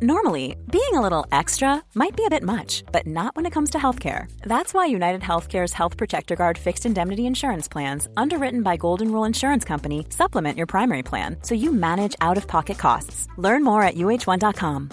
[0.00, 3.70] Normally, being a little extra might be a bit much, but not when it comes
[3.70, 4.30] to healthcare.
[4.42, 9.24] That's why United Healthcare's Health Protector Guard fixed indemnity insurance plans, underwritten by Golden Rule
[9.24, 13.26] Insurance Company, supplement your primary plan so you manage out of pocket costs.
[13.38, 14.90] Learn more at uh1.com.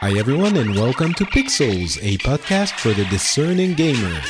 [0.00, 4.20] Hi, everyone, and welcome to Pixels, a podcast for the discerning gamer.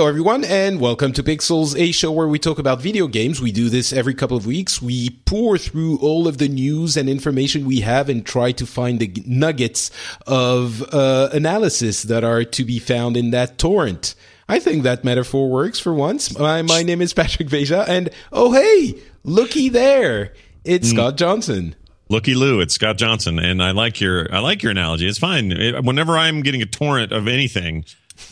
[0.00, 3.38] Hello, everyone, and welcome to Pixels, a show where we talk about video games.
[3.38, 4.80] We do this every couple of weeks.
[4.80, 8.98] We pour through all of the news and information we have and try to find
[8.98, 9.90] the nuggets
[10.26, 14.14] of uh, analysis that are to be found in that torrent.
[14.48, 16.38] I think that metaphor works for once.
[16.38, 20.32] My, my name is Patrick Beja, and oh, hey, looky there.
[20.64, 20.94] It's mm.
[20.94, 21.76] Scott Johnson.
[22.08, 25.06] Looky Lou, it's Scott Johnson, and I like your I like your analogy.
[25.06, 25.52] It's fine.
[25.52, 27.84] It, whenever I'm getting a torrent of anything,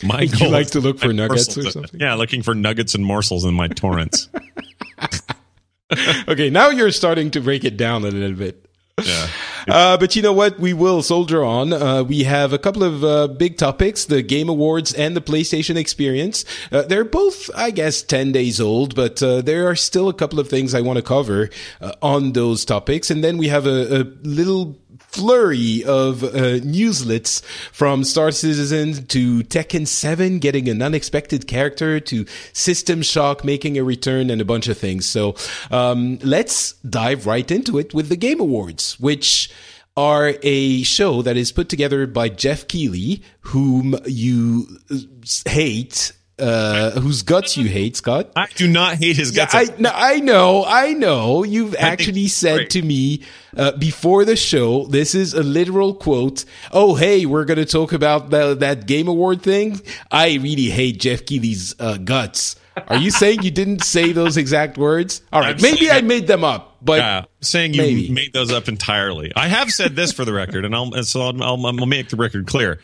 [0.03, 2.01] my goal you like to look for nuggets or something?
[2.01, 4.29] Yeah, looking for nuggets and morsels in my torrents.
[6.29, 8.69] okay, now you're starting to break it down a little bit.
[9.05, 9.29] Yeah.
[9.69, 10.59] Uh, but you know what?
[10.59, 11.73] We will soldier on.
[11.73, 15.77] Uh, we have a couple of uh, big topics, the Game Awards and the PlayStation
[15.77, 16.45] Experience.
[16.73, 20.41] Uh, they're both, I guess, 10 days old, but uh, there are still a couple
[20.41, 23.11] of things I want to cover uh, on those topics.
[23.11, 24.79] And then we have a, a little
[25.19, 32.25] flurry of uh, newslets from Star Citizen to Tekken 7 getting an unexpected character to
[32.53, 35.07] System Shock making a return and a bunch of things.
[35.07, 35.35] So
[35.73, 39.51] um, let's dive right into it with the Game Awards, which
[39.97, 44.69] are a show that is put together by Jeff Keighley, whom you
[45.49, 48.31] hate uh, whose guts you hate, Scott.
[48.37, 49.55] I do not hate his guts.
[49.55, 51.45] Yeah, I, no, I know, I know.
[51.45, 52.71] You've I actually said great.
[52.71, 53.23] to me
[53.57, 56.45] uh, before the show, this is a literal quote.
[56.73, 59.81] Oh, hey, we're going to talk about the, that Game Award thing.
[60.11, 62.57] I really hate Jeff Keighley's uh, guts.
[62.87, 65.23] Are you saying you didn't say those exact words?
[65.33, 68.11] All right, I'm maybe I made them up, but yeah, saying you maybe.
[68.11, 69.33] made those up entirely.
[69.35, 72.17] I have said this for the record, and I'll so I'll, I'll, I'll make the
[72.17, 72.79] record clear.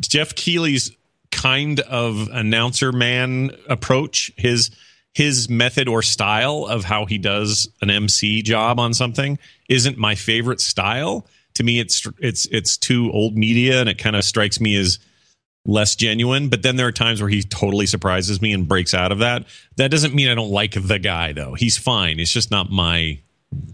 [0.00, 0.92] Jeff Keighley's
[1.40, 4.70] kind of announcer man approach his
[5.12, 10.14] his method or style of how he does an MC job on something isn't my
[10.14, 11.26] favorite style.
[11.54, 14.98] To me, it's it's it's too old media, and it kind of strikes me as
[15.66, 16.48] less genuine.
[16.48, 19.46] But then there are times where he totally surprises me and breaks out of that.
[19.76, 21.54] That doesn't mean I don't like the guy, though.
[21.54, 22.20] He's fine.
[22.20, 23.18] It's just not my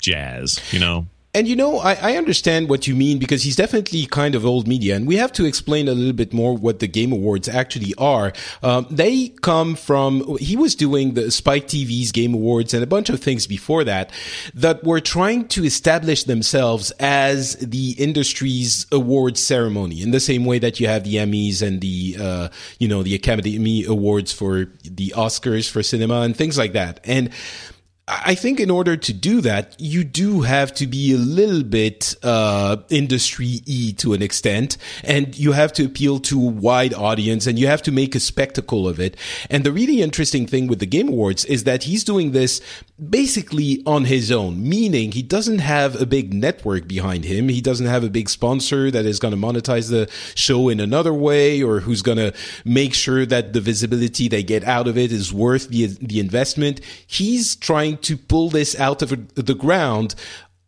[0.01, 1.07] jazz, you know.
[1.37, 4.67] And you know, I, I, understand what you mean because he's definitely kind of old
[4.67, 7.93] media, and we have to explain a little bit more what the Game Awards actually
[7.99, 8.33] are.
[8.63, 13.11] Um, they come from he was doing the Spike TV's Game Awards and a bunch
[13.11, 14.11] of things before that
[14.55, 20.59] that were trying to establish themselves as the industry's awards ceremony in the same way
[20.59, 22.49] that you have the Emmys and the uh,
[22.79, 27.29] you know the Academy Awards for the Oscars for cinema and things like that, and
[28.09, 32.15] I think in order to do that, you do have to be a little bit
[32.23, 37.49] uh, industry e to an extent, and you have to appeal to a wide audience,
[37.49, 39.17] and you have to make a spectacle of it.
[39.51, 42.61] And the really interesting thing with the Game Awards is that he's doing this
[43.11, 47.49] basically on his own, meaning he doesn't have a big network behind him.
[47.49, 51.13] He doesn't have a big sponsor that is going to monetize the show in another
[51.13, 52.33] way, or who's going to
[52.65, 56.81] make sure that the visibility they get out of it is worth the the investment.
[57.05, 60.15] He's trying to pull this out of the ground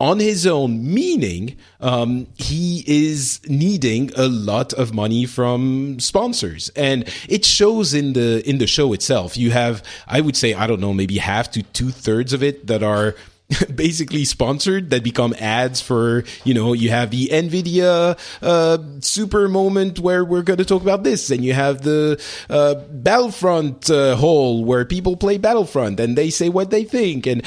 [0.01, 7.13] on his own, meaning um, he is needing a lot of money from sponsors, and
[7.29, 9.37] it shows in the in the show itself.
[9.37, 12.69] You have, I would say, I don't know, maybe half to two thirds of it
[12.69, 13.17] that are
[13.75, 19.99] basically sponsored that become ads for you know you have the nvidia uh, super moment
[19.99, 24.67] where we're going to talk about this and you have the uh, battlefront uh, hole
[24.67, 27.43] where people play battlefront and they say what they think and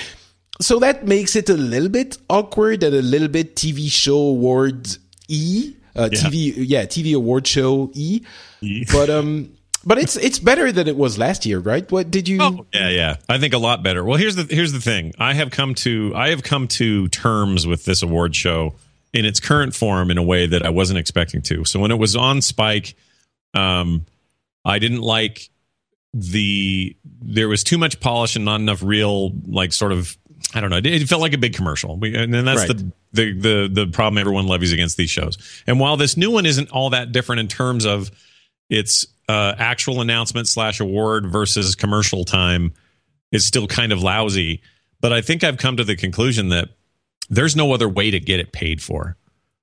[0.60, 4.98] so that makes it a little bit awkward and a little bit tv show awards
[5.28, 6.20] e uh, yeah.
[6.20, 8.22] tv yeah tv award show e,
[8.62, 8.86] e.
[8.92, 9.52] but um
[9.86, 11.90] but it's it's better than it was last year, right?
[11.92, 12.38] What did you?
[12.42, 13.16] Oh, yeah, yeah.
[13.30, 14.04] I think a lot better.
[14.04, 15.14] Well, here's the here's the thing.
[15.20, 18.76] I have come to I have come to terms with this award show
[19.14, 21.66] in its current form in a way that I wasn't expecting to.
[21.66, 22.96] So when it was on Spike,
[23.54, 24.06] um,
[24.64, 25.50] I didn't like
[26.14, 30.18] the there was too much polish and not enough real like sort of
[30.54, 30.80] I don't know.
[30.84, 32.78] It felt like a big commercial, we, and then that's Right.
[32.78, 35.38] the, the the the problem everyone levies against these shows.
[35.68, 38.12] And while this new one isn't all that different in terms of
[38.70, 42.74] its uh, actual announcement slash award versus commercial time,
[43.32, 44.62] is still kind of lousy.
[45.00, 46.70] But I think I've come to the conclusion that
[47.30, 49.16] there's no other way to get it paid for.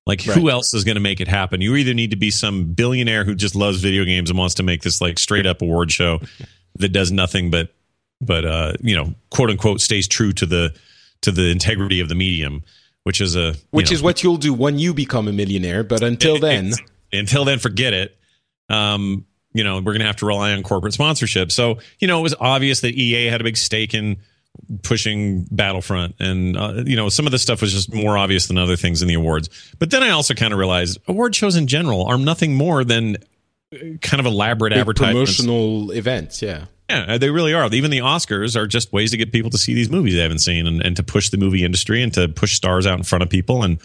[0.07, 1.61] Like, who else is going to make it happen?
[1.61, 4.63] You either need to be some billionaire who just loves video games and wants to
[4.63, 6.21] make this like straight up award show
[6.77, 7.75] that does nothing but
[8.21, 10.75] but uh, you know, quote unquote, stays true to the
[11.21, 12.63] to the integrity of the medium,
[13.05, 15.85] which is a Which know, is what you'll do when you become a millionaire.
[15.85, 16.73] But until then,
[17.13, 18.17] until then, forget it.
[18.71, 19.27] Um,
[19.59, 21.51] you know, we're going to have to rely on corporate sponsorship.
[21.51, 24.19] So, you know, it was obvious that EA had a big stake in
[24.85, 28.57] pushing Battlefront, and uh, you know, some of the stuff was just more obvious than
[28.57, 29.51] other things in the awards.
[29.81, 33.17] But then I also kind of realized award shows in general are nothing more than
[33.75, 35.37] uh, kind of elaborate advertisements.
[35.37, 36.41] promotional events.
[36.41, 36.67] Yeah.
[36.89, 37.69] Yeah, they really are.
[37.71, 40.39] Even the Oscars are just ways to get people to see these movies they haven't
[40.39, 43.23] seen and, and to push the movie industry and to push stars out in front
[43.23, 43.63] of people.
[43.63, 43.79] And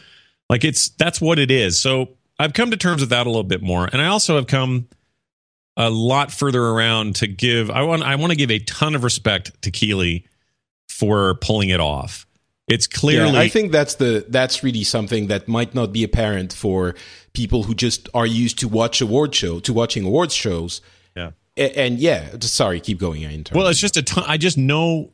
[0.50, 1.78] like it's that's what it is.
[1.78, 3.90] So I've come to terms with that a little bit more.
[3.92, 4.88] And I also have come
[5.78, 9.04] a lot further around to give I want I want to give a ton of
[9.04, 10.26] respect to Keighley
[10.88, 12.26] for pulling it off.
[12.68, 16.54] It's clearly Yeah, I think that's the that's really something that might not be apparent
[16.54, 16.96] for
[17.34, 20.80] people who just are used to watch award show to watching awards shows.
[21.16, 21.32] Yeah.
[21.58, 23.26] A- And, yeah, sorry, keep going.
[23.26, 23.56] I interrupted.
[23.58, 24.24] Well, it's just a ton.
[24.28, 25.12] I just know,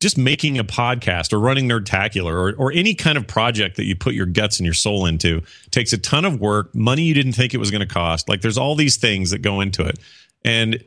[0.00, 3.96] just making a podcast or running Nerdtacular or, or any kind of project that you
[3.96, 7.32] put your guts and your soul into takes a ton of work, money you didn't
[7.32, 8.28] think it was going to cost.
[8.28, 9.98] Like there's all these things that go into it,
[10.44, 10.84] and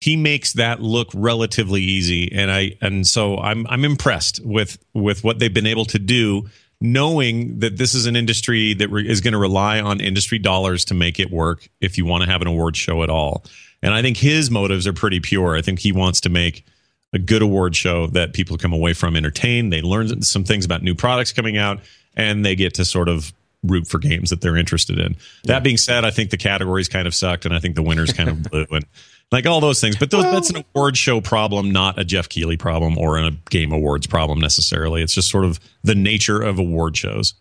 [0.00, 2.30] he makes that look relatively easy.
[2.32, 6.48] And I and so I'm I'm impressed with with what they've been able to do.
[6.78, 10.84] Knowing that this is an industry that re- is going to rely on industry dollars
[10.84, 13.46] to make it work if you want to have an award show at all.
[13.82, 15.56] And I think his motives are pretty pure.
[15.56, 16.66] I think he wants to make
[17.12, 19.72] a good award show that people come away from entertained.
[19.72, 21.80] They learn some things about new products coming out,
[22.16, 23.32] and they get to sort of
[23.62, 25.16] root for games that they're interested in.
[25.44, 28.12] That being said, I think the categories kind of sucked, and I think the winners
[28.12, 28.84] kind of blew, and
[29.32, 29.96] like all those things.
[29.96, 33.72] But those, that's an award show problem, not a Jeff Keighley problem or a Game
[33.72, 35.02] Awards problem necessarily.
[35.02, 37.34] It's just sort of the nature of award shows.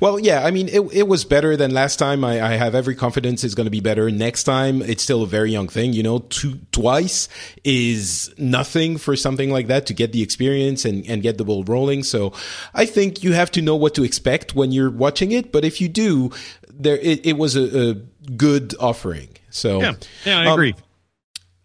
[0.00, 2.24] Well, yeah, I mean, it, it was better than last time.
[2.24, 4.80] I, I have every confidence it's going to be better next time.
[4.80, 6.20] It's still a very young thing, you know.
[6.20, 7.28] Two, twice
[7.64, 11.64] is nothing for something like that to get the experience and, and get the ball
[11.64, 12.02] rolling.
[12.02, 12.32] So,
[12.74, 15.52] I think you have to know what to expect when you're watching it.
[15.52, 16.30] But if you do,
[16.70, 17.94] there it, it was a, a
[18.32, 19.28] good offering.
[19.50, 19.94] So, Yeah,
[20.24, 20.74] yeah, I Um, agree.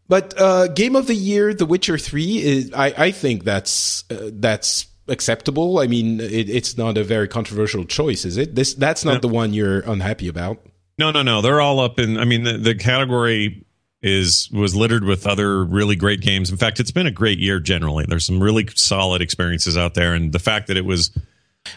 [0.08, 4.30] But uh, game of the year, The Witcher Three, is I, I think that's uh,
[4.34, 5.80] that's acceptable.
[5.80, 8.56] I mean, it, it's not a very controversial choice, is it?
[8.56, 10.66] This that's not the one you're unhappy about.
[10.98, 11.42] No, no, no.
[11.42, 12.18] They're all up in.
[12.18, 13.66] I mean, the, the category
[14.02, 16.52] is was littered with other really great games.
[16.52, 18.06] In fact, it's been a great year generally.
[18.08, 21.12] There's some really solid experiences out there, and the fact that it was.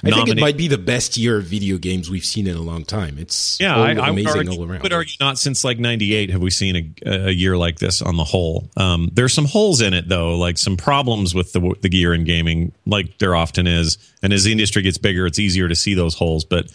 [0.05, 2.63] I think it might be the best year of video games we've seen in a
[2.63, 3.19] long time.
[3.19, 4.83] It's Yeah, all I, I would amazing argue, all around.
[4.83, 8.17] would argue not since like '98 have we seen a, a year like this on
[8.17, 8.71] the whole.
[8.77, 12.25] Um, there's some holes in it though, like some problems with the the gear in
[12.25, 13.99] gaming, like there often is.
[14.23, 16.45] And as the industry gets bigger, it's easier to see those holes.
[16.45, 16.73] But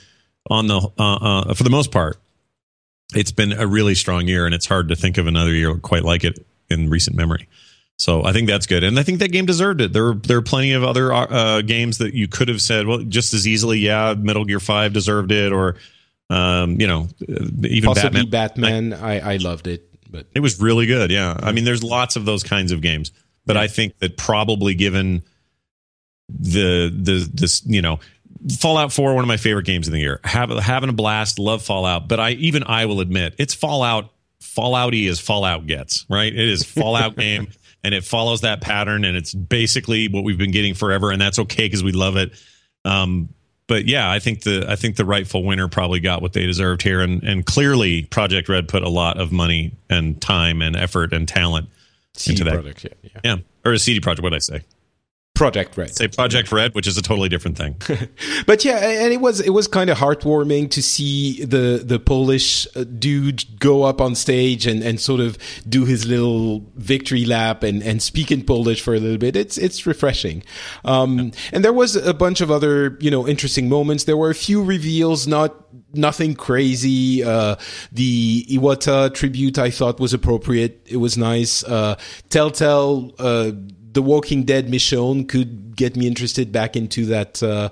[0.50, 2.18] on the uh, uh, for the most part,
[3.16, 6.04] it's been a really strong year, and it's hard to think of another year quite
[6.04, 7.48] like it in recent memory.
[7.98, 9.94] So I think that's good, and I think that game deserved it.
[9.94, 13.34] There, there are plenty of other uh, games that you could have said, well, just
[13.34, 15.76] as easily, yeah, Metal Gear Five deserved it, or
[16.30, 18.90] um, you know, even Possibly Batman.
[18.90, 18.94] Batman.
[18.94, 21.12] I, I loved it, but It was really good.
[21.12, 23.12] Yeah, I mean, there's lots of those kinds of games,
[23.46, 25.22] but I think that probably given
[26.30, 28.00] the the this you know
[28.60, 30.20] Fallout 4 one of my favorite games of the year.
[30.24, 35.08] Have, having a blast, love Fallout, but I even I will admit it's Fallout Fallouty
[35.10, 36.34] as Fallout gets, right?
[36.34, 37.48] It is Fallout game
[37.84, 41.40] and it follows that pattern and it's basically what we've been getting forever and that's
[41.40, 42.32] okay cuz we love it.
[42.86, 43.30] Um
[43.68, 46.82] but yeah, I think the I think the rightful winner probably got what they deserved
[46.82, 51.14] here and and clearly Project Red put a lot of money and time and effort
[51.14, 51.70] and talent
[52.16, 52.64] CD into that.
[52.64, 53.22] Projekt, yeah, yeah.
[53.24, 53.38] Yeah.
[53.66, 54.62] Or a CD Projekt, what did I say?
[55.36, 55.96] Project Red.
[55.96, 57.76] Say Project Red, which is a totally different thing.
[58.46, 62.68] But yeah, and it was it was kind of heartwarming to see the the Polish
[62.76, 65.38] uh, dude go up on stage and, and sort of
[65.68, 69.36] do his little victory lap and, and speak in Polish for a little bit.
[69.36, 70.44] It's it's refreshing.
[70.84, 74.04] Um, and there was a bunch of other you know interesting moments.
[74.04, 75.56] There were a few reveals, not
[75.94, 77.24] nothing crazy.
[77.24, 77.56] Uh,
[77.92, 80.86] the Iwata tribute I thought was appropriate.
[80.86, 81.64] It was nice.
[81.64, 81.96] Uh,
[82.30, 83.14] Telltale.
[83.18, 83.52] Uh,
[83.94, 87.70] the Walking Dead Michonne could get me interested back into that uh,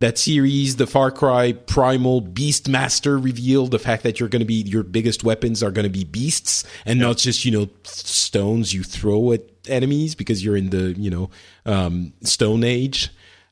[0.00, 4.62] that series, the Far Cry Primal Beastmaster reveal, the fact that you're going to be
[4.62, 8.82] your biggest weapons are going to be beasts and not just you know stones you
[8.82, 11.30] throw at enemies because you're in the you know
[11.66, 13.10] um, Stone Age.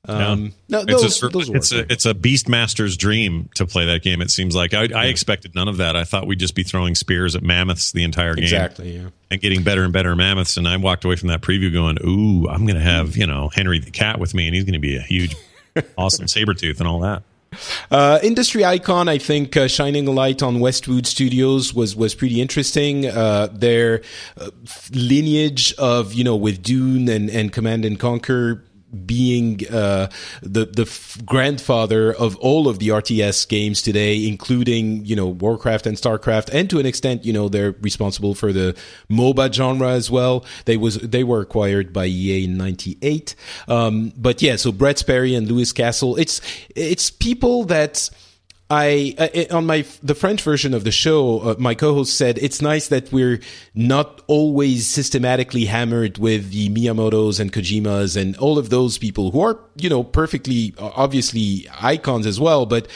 [0.09, 4.03] Um, no, no, those, it's a, it's a it's a Beastmaster's dream to play that
[4.03, 4.21] game.
[4.21, 5.95] It seems like I, I expected none of that.
[5.95, 8.97] I thought we'd just be throwing spears at mammoths the entire game, exactly.
[8.97, 9.11] Yeah.
[9.31, 10.57] and getting better and better mammoths.
[10.57, 13.49] And I walked away from that preview going, "Ooh, I'm going to have you know
[13.55, 15.37] Henry the cat with me, and he's going to be a huge,
[15.97, 17.23] awesome saber tooth and all that."
[17.91, 22.41] Uh, industry icon, I think, uh, shining a light on Westwood Studios was was pretty
[22.41, 23.07] interesting.
[23.07, 24.03] Uh, their
[24.37, 24.51] uh,
[24.93, 28.65] lineage of you know with Dune and and Command and Conquer
[29.07, 30.09] being uh,
[30.43, 35.87] the the f- grandfather of all of the RTS games today, including you know Warcraft
[35.87, 38.77] and Starcraft, and to an extent, you know they're responsible for the
[39.11, 40.45] MOBA genre as well.
[40.65, 43.35] They was they were acquired by EA in '98,
[43.69, 44.57] um, but yeah.
[44.57, 46.41] So Brett Sperry and Louis Castle, it's
[46.75, 48.11] it's people that.
[48.73, 52.89] I on my the French version of the show, uh, my co-host said it's nice
[52.89, 53.39] that we're
[53.75, 59.41] not always systematically hammered with the Miyamoto's and Kojimas and all of those people who
[59.43, 62.89] are you know perfectly obviously icons as well, but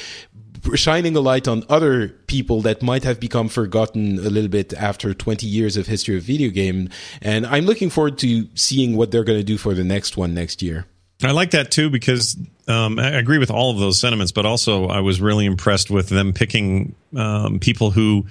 [0.75, 5.13] shining a light on other people that might have become forgotten a little bit after
[5.13, 6.89] 20 years of history of video game.
[7.21, 10.33] And i'm looking forward to seeing what they're going to do for the next one
[10.33, 10.87] next year
[11.23, 12.37] I like that too because
[12.69, 16.09] um, I agree with all of those sentiments, but also I was really impressed with
[16.09, 18.27] them picking um, people who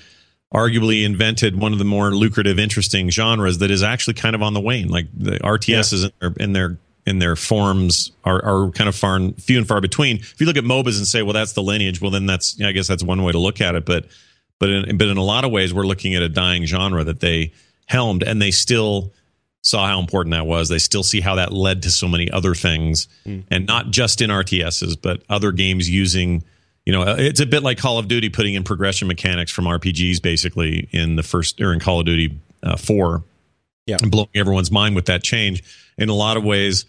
[0.54, 4.54] arguably invented one of the more lucrative, interesting genres that is actually kind of on
[4.54, 4.88] the wane.
[4.88, 9.15] Like the RTSs in, their, in their in their forms are, are kind of far
[9.15, 10.18] and few and far between.
[10.18, 12.72] If you look at MOBAs and say, well, that's the lineage, well, then that's I
[12.72, 13.86] guess that's one way to look at it.
[13.86, 14.08] But
[14.60, 17.20] but in, but in a lot of ways, we're looking at a dying genre that
[17.20, 17.54] they
[17.88, 19.12] helmed, and they still
[19.66, 20.70] saw how important that was.
[20.70, 23.44] They still see how that led to so many other things, mm.
[23.50, 26.44] and not just in RTSs, but other games using.
[26.86, 30.22] You know, it's a bit like Call of Duty putting in progression mechanics from RPGs,
[30.22, 33.24] basically in the first or in Call of Duty uh, Four,
[33.88, 35.64] yeah, and blowing everyone's mind with that change.
[35.98, 36.86] In a lot of ways,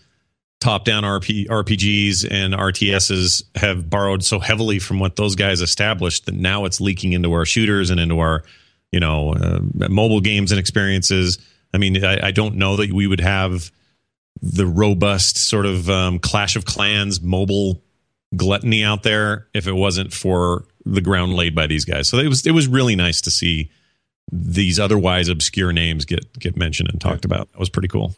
[0.61, 6.35] top-down RP, RPGs and RTSs have borrowed so heavily from what those guys established that
[6.35, 8.43] now it's leaking into our shooters and into our,
[8.93, 11.39] you know, uh, mobile games and experiences.
[11.77, 13.71] I mean, I, I, don't know that we would have
[14.41, 17.83] the robust sort of um, Clash of Clans mobile
[18.35, 22.09] gluttony out there if it wasn't for the ground laid by these guys.
[22.09, 23.71] So it was it was really nice to see
[24.33, 27.53] these otherwise obscure names get get mentioned and talked about.
[27.53, 28.17] That was pretty cool.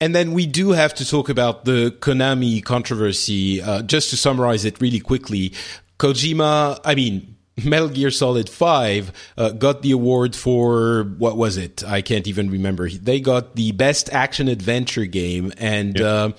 [0.00, 3.60] And then we do have to talk about the Konami controversy.
[3.60, 5.52] Uh, just to summarize it really quickly,
[5.98, 11.84] Kojima, I mean, Metal Gear Solid 5 uh, got the award for what was it?
[11.84, 12.88] I can't even remember.
[12.88, 16.32] They got the best action adventure game, and uh,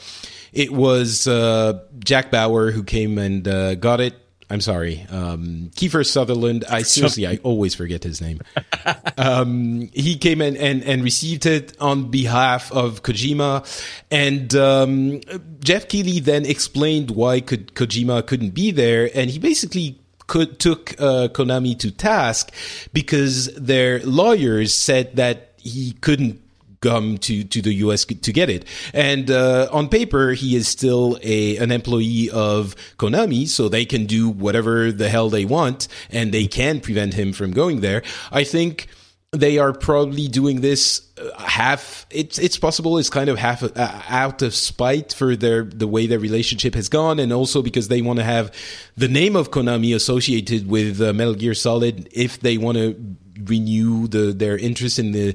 [0.54, 4.16] it was uh, Jack Bauer who came and uh, got it.
[4.50, 6.66] I'm sorry, um, Kiefer Sutherland.
[6.70, 8.42] I seriously, I always forget his name.
[9.18, 13.66] um, he came in and, and received it on behalf of Kojima,
[14.12, 15.22] and um,
[15.64, 20.01] Jeff Keighley then explained why could Kojima couldn't be there, and he basically
[20.32, 22.54] could, took uh, Konami to task
[22.94, 26.42] because their lawyers said that he couldn't
[26.80, 28.64] come to, to the US to get it.
[28.94, 34.06] And uh, on paper, he is still a an employee of Konami, so they can
[34.06, 38.02] do whatever the hell they want, and they can prevent him from going there.
[38.32, 38.88] I think
[39.34, 44.02] they are probably doing this uh, half it's it's possible it's kind of half uh,
[44.10, 48.02] out of spite for their the way their relationship has gone and also because they
[48.02, 48.54] want to have
[48.98, 54.08] the name of Konami associated with uh, Metal Gear Solid if they want to renew
[54.08, 55.34] the their interest in the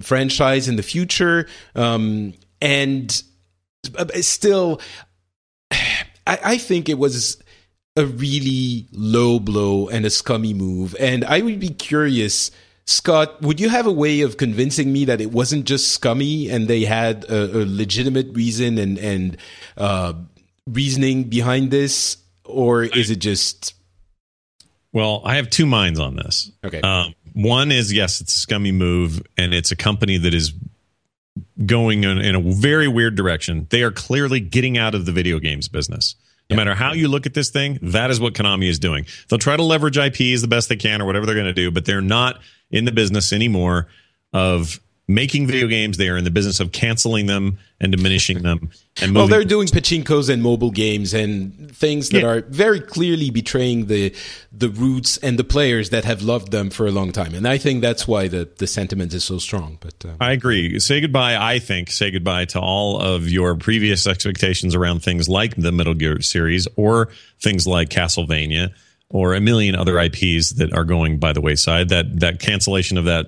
[0.00, 1.46] franchise in the future.
[1.74, 2.32] Um,
[2.62, 3.22] and
[4.22, 4.80] still
[5.70, 7.42] I, I think it was
[7.94, 12.50] a really low blow and a scummy move and I would be curious
[12.86, 16.68] Scott, would you have a way of convincing me that it wasn't just scummy and
[16.68, 19.36] they had a, a legitimate reason and and
[19.76, 20.12] uh,
[20.66, 23.74] reasoning behind this, or is it just?
[24.92, 26.52] Well, I have two minds on this.
[26.64, 26.80] Okay.
[26.82, 30.52] Um, one is yes, it's a scummy move, and it's a company that is
[31.66, 33.66] going in, in, a very weird direction.
[33.70, 36.14] They are clearly getting out of the video games business.
[36.56, 39.06] No matter how you look at this thing, that is what Konami is doing.
[39.28, 41.70] They'll try to leverage IPs the best they can or whatever they're going to do,
[41.70, 43.88] but they're not in the business anymore
[44.32, 45.96] of making video games.
[45.98, 48.70] They are in the business of canceling them and diminishing them.
[49.02, 52.28] And well, they're doing pachinkos and mobile games and things that yeah.
[52.28, 54.14] are very clearly betraying the
[54.52, 57.34] the roots and the players that have loved them for a long time.
[57.34, 59.78] And I think that's why the the sentiment is so strong.
[59.80, 60.78] But uh, I agree.
[60.80, 61.36] Say goodbye.
[61.36, 65.94] I think say goodbye to all of your previous expectations around things like the Metal
[65.94, 67.08] Gear series or
[67.40, 68.72] things like Castlevania
[69.10, 71.90] or a million other IPs that are going by the wayside.
[71.90, 73.26] That that cancellation of that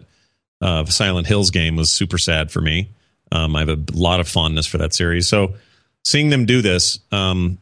[0.61, 2.91] uh, Silent Hills game was super sad for me.
[3.33, 5.29] Um, I have a lot of fondness for that series.
[5.29, 5.55] So
[6.05, 7.59] seeing them do this um,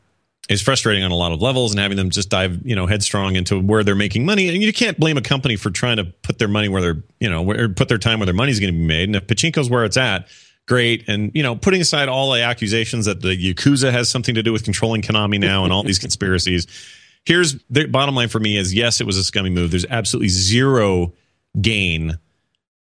[0.49, 3.37] is frustrating on a lot of levels, and having them just dive, you know, headstrong
[3.37, 4.49] into where they're making money.
[4.49, 7.31] And you can't blame a company for trying to put their money where they're, you
[7.31, 9.09] know, where, put their time where their money's going to be made.
[9.09, 10.29] And if Pachinko's where it's at,
[10.67, 11.09] great.
[11.09, 14.53] And you know, putting aside all the accusations that the Yakuza has something to do
[14.53, 16.67] with controlling Konami now and all these conspiracies,
[17.25, 19.71] here's the bottom line for me: is yes, it was a scummy move.
[19.71, 21.15] There's absolutely zero
[21.61, 22.19] gain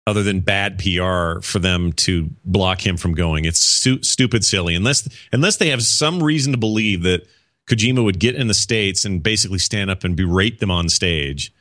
[0.08, 3.44] other than bad PR for them to block him from going.
[3.44, 7.28] It's stu- stupid silly unless unless they have some reason to believe that
[7.68, 11.52] Kojima would get in the states and basically stand up and berate them on stage.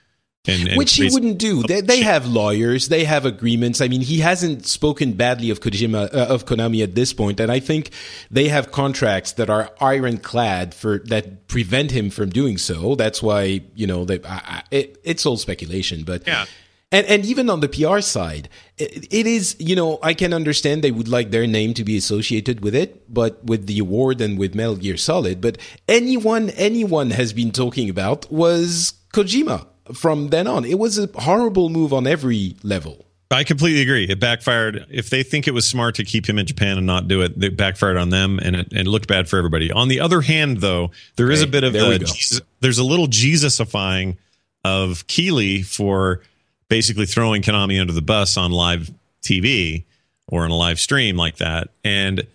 [0.47, 1.61] And, and Which he wouldn't do.
[1.63, 2.87] They, they, have lawyers.
[2.87, 3.81] They have agreements.
[3.81, 7.51] I mean, he hasn't spoken badly of Kojima uh, of Konami at this point, and
[7.51, 7.89] I think
[8.31, 12.95] they have contracts that are ironclad for that prevent him from doing so.
[12.95, 16.45] That's why you know they, I, I, it, it's all speculation, but yeah.
[16.91, 20.84] And and even on the PR side, it, it is you know I can understand
[20.84, 24.39] they would like their name to be associated with it, but with the award and
[24.39, 25.58] with Metal Gear Solid, but
[25.89, 30.63] anyone anyone has been talking about was Kojima from then on.
[30.63, 33.06] It was a horrible move on every level.
[33.29, 34.06] I completely agree.
[34.06, 34.86] It backfired.
[34.89, 37.44] If they think it was smart to keep him in Japan and not do it,
[37.44, 39.70] it backfired on them, and it, and it looked bad for everybody.
[39.70, 43.08] On the other hand, though, there is a bit of a, Jesus, there's a little
[43.08, 44.17] Jesusifying
[44.63, 46.22] of Keighley for
[46.69, 49.86] basically throwing Konami under the bus on live TV
[50.27, 51.69] or in a live stream like that.
[51.83, 52.27] And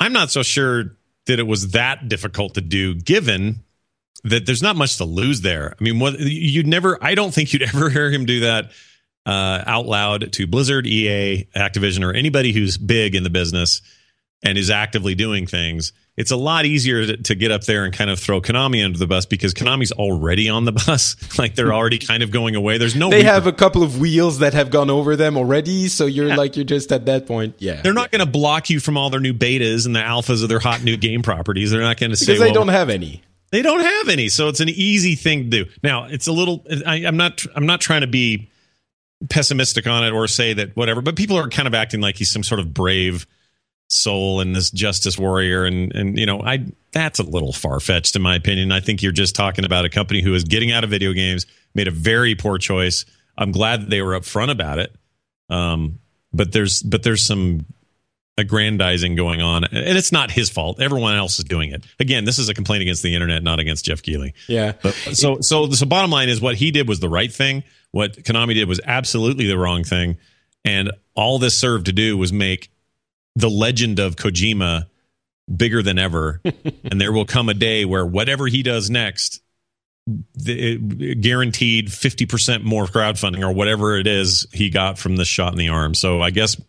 [0.00, 3.64] I'm not so sure that it was that difficult to do given
[4.24, 5.74] that there's not much to lose there.
[5.78, 8.70] I mean, what you'd never, I don't think you'd ever hear him do that
[9.26, 13.82] uh, out loud to Blizzard, EA, Activision, or anybody who's big in the business
[14.42, 17.92] and is actively doing things it's a lot easier to, to, get up there and
[17.92, 21.16] kind of throw Konami under the bus because Konami's already on the bus.
[21.38, 22.78] like they're already kind of going away.
[22.78, 23.10] There's no.
[23.10, 23.32] They reason.
[23.32, 26.36] have a couple of wheels that have gone over them already, so you're yeah.
[26.36, 27.56] like you're just at that point.
[27.58, 30.42] Yeah, they're not going to block you from all their new betas and the alphas
[30.42, 31.70] of their hot new game properties.
[31.70, 33.22] They're not going to say because they well, don't have any.
[33.50, 35.70] They don't have any, so it's an easy thing to do.
[35.82, 36.64] Now it's a little.
[36.86, 37.44] I, I'm not.
[37.56, 38.50] I'm not trying to be
[39.28, 42.30] pessimistic on it or say that whatever, but people are kind of acting like he's
[42.30, 43.26] some sort of brave
[43.94, 48.16] soul and this justice warrior and and you know I that's a little far fetched
[48.16, 48.72] in my opinion.
[48.72, 51.46] I think you're just talking about a company who is getting out of video games,
[51.74, 53.04] made a very poor choice.
[53.36, 54.94] I'm glad that they were upfront about it.
[55.48, 55.98] Um,
[56.32, 57.66] but there's but there's some
[58.36, 60.80] aggrandizing going on, and it's not his fault.
[60.80, 61.84] Everyone else is doing it.
[62.00, 64.34] Again, this is a complaint against the internet, not against jeff Keighley.
[64.48, 64.72] Yeah.
[64.82, 67.62] But, so so so bottom line is what he did was the right thing.
[67.92, 70.16] What Konami did was absolutely the wrong thing,
[70.64, 72.70] and all this served to do was make
[73.36, 74.86] the legend of Kojima
[75.54, 76.40] bigger than ever.
[76.84, 79.40] and there will come a day where whatever he does next,
[80.34, 85.58] the, guaranteed 50% more crowdfunding or whatever it is he got from the shot in
[85.58, 85.94] the arm.
[85.94, 86.60] So I guess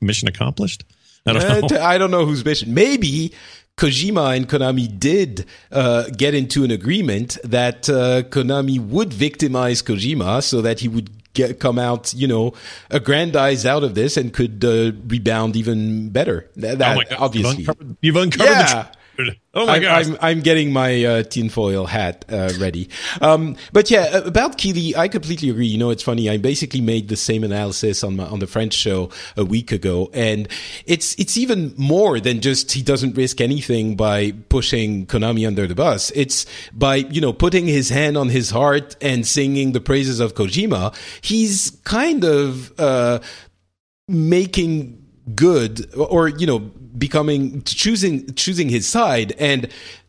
[0.00, 0.84] mission accomplished.
[1.26, 1.80] I don't uh, know.
[1.82, 2.74] I don't know whose mission.
[2.74, 3.32] Maybe
[3.76, 10.42] Kojima and Konami did uh, get into an agreement that uh, Konami would victimize Kojima
[10.42, 12.54] so that he would get come out, you know,
[12.90, 16.50] aggrandized out of this and could uh, rebound even better.
[16.56, 18.92] That, oh obviously, you've uncovered, you've uncovered yeah.
[19.54, 20.06] Oh my god!
[20.06, 22.88] I'm, I'm, getting my uh, tinfoil hat uh, ready.
[23.20, 25.66] Um, but yeah, about Keighley, I completely agree.
[25.66, 26.30] You know, it's funny.
[26.30, 30.10] I basically made the same analysis on my, on the French show a week ago,
[30.14, 30.46] and
[30.86, 35.74] it's it's even more than just he doesn't risk anything by pushing Konami under the
[35.74, 36.12] bus.
[36.14, 40.34] It's by you know putting his hand on his heart and singing the praises of
[40.34, 40.94] Kojima.
[41.22, 43.18] He's kind of uh,
[44.06, 45.04] making
[45.34, 49.68] good or you know becoming choosing choosing his side and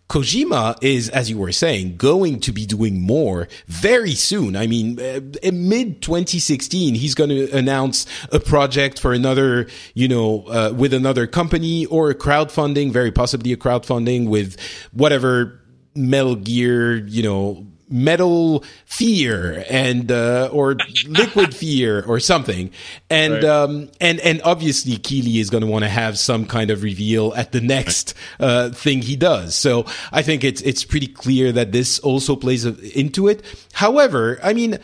[0.10, 4.56] Kojima is, as you were saying, going to be doing more very soon.
[4.56, 10.08] I mean, uh, in mid 2016, he's going to announce a project for another, you
[10.08, 14.60] know, uh, with another company or a crowdfunding, very possibly a crowdfunding with
[14.94, 15.62] whatever
[15.94, 20.76] Metal Gear, you know, metal fear and uh, or
[21.08, 22.72] liquid fear or something
[23.10, 23.44] and right.
[23.44, 27.34] um, and and obviously Keighley is going to want to have some kind of reveal
[27.36, 31.72] at the next uh, thing he does so I think it's it's pretty clear that
[31.72, 34.80] this also plays into it however I mean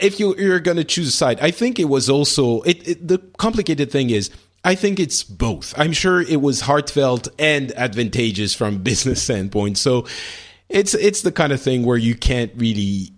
[0.00, 3.08] if you, you're going to choose a side, I think it was also it, it,
[3.08, 4.30] the complicated thing is.
[4.64, 5.74] I think it's both.
[5.76, 9.76] I'm sure it was heartfelt and advantageous from business standpoint.
[9.76, 10.06] So
[10.72, 13.12] it's it's the kind of thing where you can't really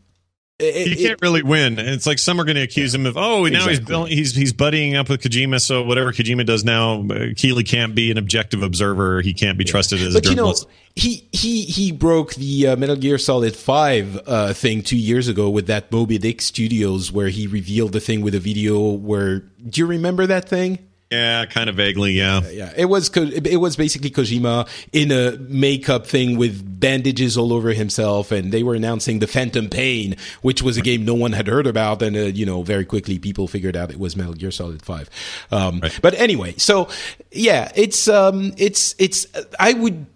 [0.60, 1.80] it, you can't really win.
[1.80, 4.08] And it's like some are going to accuse yeah, him of, oh, now exactly.
[4.10, 5.60] he's he's he's buddying up with Kojima.
[5.60, 9.20] So whatever Kojima does now, uh, Keighley can't be an objective observer.
[9.20, 10.68] He can't be trusted as but a journalist.
[10.94, 14.98] You know, he he he broke the uh, Metal Gear Solid Five uh, thing two
[14.98, 18.92] years ago with that Moby Dick Studios where he revealed the thing with a video.
[18.92, 20.78] Where do you remember that thing?
[21.14, 22.12] Yeah, kind of vaguely.
[22.12, 22.72] Yeah, uh, yeah.
[22.76, 28.32] It was it was basically Kojima in a makeup thing with bandages all over himself,
[28.32, 31.66] and they were announcing the Phantom Pain, which was a game no one had heard
[31.66, 34.82] about, and uh, you know very quickly people figured out it was Metal Gear Solid
[34.82, 35.08] Five.
[35.50, 35.98] Um, right.
[36.02, 36.88] But anyway, so
[37.30, 39.26] yeah, it's um, it's it's
[39.58, 40.06] I would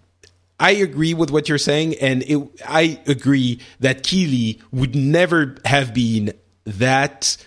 [0.59, 5.93] I agree with what you're saying, and it, I agree that Keighley would never have
[5.93, 6.33] been
[6.65, 7.37] that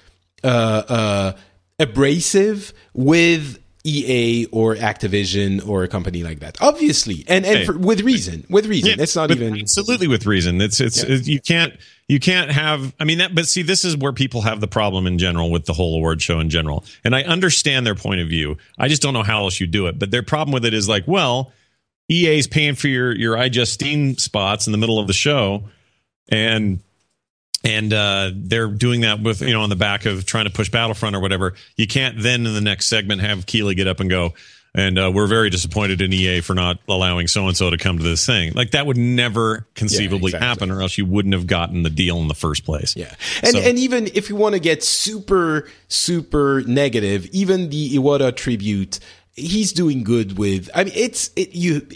[0.42, 1.32] uh, uh,
[1.78, 6.56] abrasive with EA or Activision or a company like that.
[6.60, 8.90] Obviously, and and hey, for, with reason, with reason.
[8.96, 10.60] Yeah, it's not even absolutely with reason.
[10.60, 11.16] It's it's yeah.
[11.16, 11.74] you can't
[12.06, 12.94] you can't have.
[13.00, 15.66] I mean that, but see, this is where people have the problem in general with
[15.66, 16.84] the whole award show in general.
[17.04, 18.56] And I understand their point of view.
[18.78, 19.98] I just don't know how else you do it.
[19.98, 21.52] But their problem with it is like, well,
[22.08, 25.64] EA's paying for your your I iJustine spots in the middle of the show,
[26.28, 26.78] and
[27.64, 30.70] and uh, they're doing that with you know on the back of trying to push
[30.70, 31.54] Battlefront or whatever.
[31.76, 34.34] You can't then in the next segment have Keighley get up and go.
[34.74, 37.98] And uh, we're very disappointed in EA for not allowing so and so to come
[37.98, 38.54] to this thing.
[38.54, 40.46] Like that would never conceivably yeah, exactly.
[40.46, 42.96] happen, or else you wouldn't have gotten the deal in the first place.
[42.96, 43.58] Yeah, and so.
[43.58, 48.98] and even if you want to get super super negative, even the Iwata tribute,
[49.34, 50.70] he's doing good with.
[50.74, 51.86] I mean, it's it you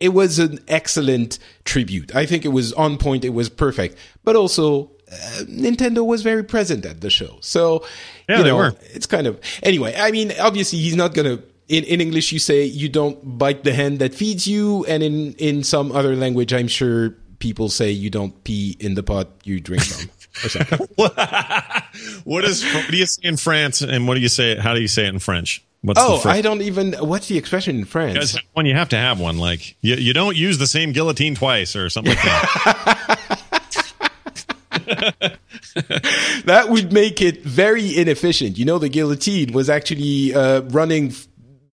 [0.00, 2.14] it was an excellent tribute.
[2.16, 3.26] I think it was on point.
[3.26, 7.38] It was perfect, but also uh, Nintendo was very present at the show.
[7.40, 7.84] So,
[8.28, 8.74] yeah, you know, were.
[8.94, 9.94] it's kind of anyway.
[9.96, 11.42] I mean, obviously, he's not gonna.
[11.68, 15.34] In, in English, you say you don't bite the hand that feeds you, and in
[15.34, 19.60] in some other language, I'm sure people say you don't pee in the pot you
[19.60, 20.10] drink from.
[22.24, 24.56] what is what do you say in France, and what do you say?
[24.56, 25.62] How do you say it in French?
[25.82, 26.92] What's oh, I don't even.
[26.94, 28.36] What's the expression in French?
[28.52, 31.74] When you have to have one, like you, you don't use the same guillotine twice
[31.74, 33.18] or something like that.
[36.44, 38.58] that would make it very inefficient.
[38.58, 41.12] You know, the guillotine was actually uh, running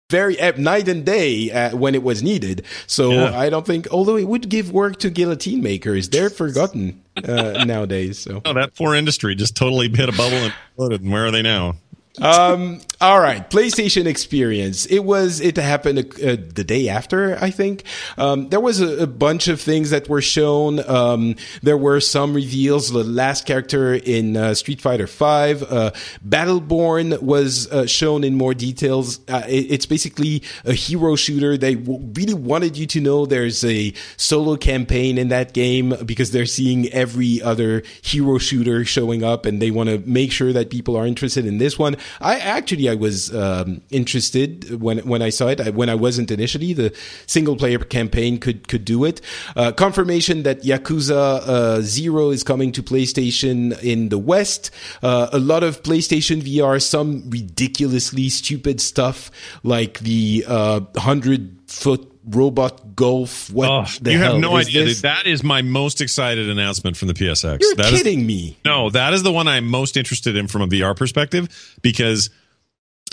[0.09, 2.63] very uh, night and day uh, when it was needed.
[2.87, 3.37] So yeah.
[3.37, 8.19] I don't think, although it would give work to guillotine makers, they're forgotten uh, nowadays.
[8.19, 11.01] So oh, that poor industry just totally hit a bubble and exploded.
[11.01, 11.75] And where are they now?
[12.21, 14.85] Um, all right, PlayStation experience.
[14.85, 17.83] It was it happened uh, the day after, I think.
[18.17, 20.79] Um, there was a, a, bunch of things that were shown.
[20.89, 22.91] Um, there were some reveals.
[22.91, 25.91] The last character in uh, Street Fighter Five, uh,
[26.27, 29.19] Battleborn, was uh, shown in more details.
[29.27, 31.57] Uh, it, it's basically a hero shooter.
[31.57, 36.31] They w- really wanted you to know there's a solo campaign in that game because
[36.31, 40.69] they're seeing every other hero shooter showing up, and they want to make sure that
[40.69, 41.97] people are interested in this one.
[42.21, 45.61] I actually I was um, interested when when I saw it.
[45.61, 46.95] I, when I wasn't initially, the
[47.27, 49.21] single player campaign could could do it.
[49.55, 54.71] Uh, confirmation that Yakuza uh, Zero is coming to PlayStation in the West.
[55.03, 59.31] Uh, a lot of PlayStation VR, some ridiculously stupid stuff
[59.63, 63.49] like the uh, hundred foot robot golf.
[63.51, 64.85] What oh, the you have no idea.
[64.85, 65.01] This?
[65.01, 67.59] That is my most excited announcement from the PSX.
[67.61, 68.57] You're that kidding is, me.
[68.65, 72.29] No, that is the one I'm most interested in from a VR perspective because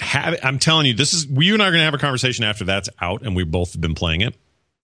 [0.00, 2.44] have, I'm telling you, this is you and I are going to have a conversation
[2.44, 4.34] after that's out, and we both have been playing it,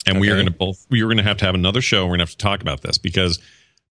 [0.07, 0.21] and okay.
[0.21, 2.05] we are going to both we are going to have to have another show.
[2.05, 3.39] We're going to have to talk about this because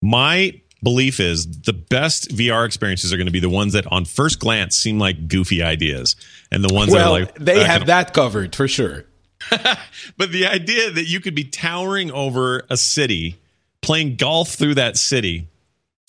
[0.03, 4.05] my belief is the best VR experiences are going to be the ones that on
[4.05, 6.15] first glance seem like goofy ideas
[6.53, 9.07] and the ones well, that are like they have that covered for sure.
[10.17, 13.41] but the idea that you could be towering over a city,
[13.83, 15.49] playing golf through that city,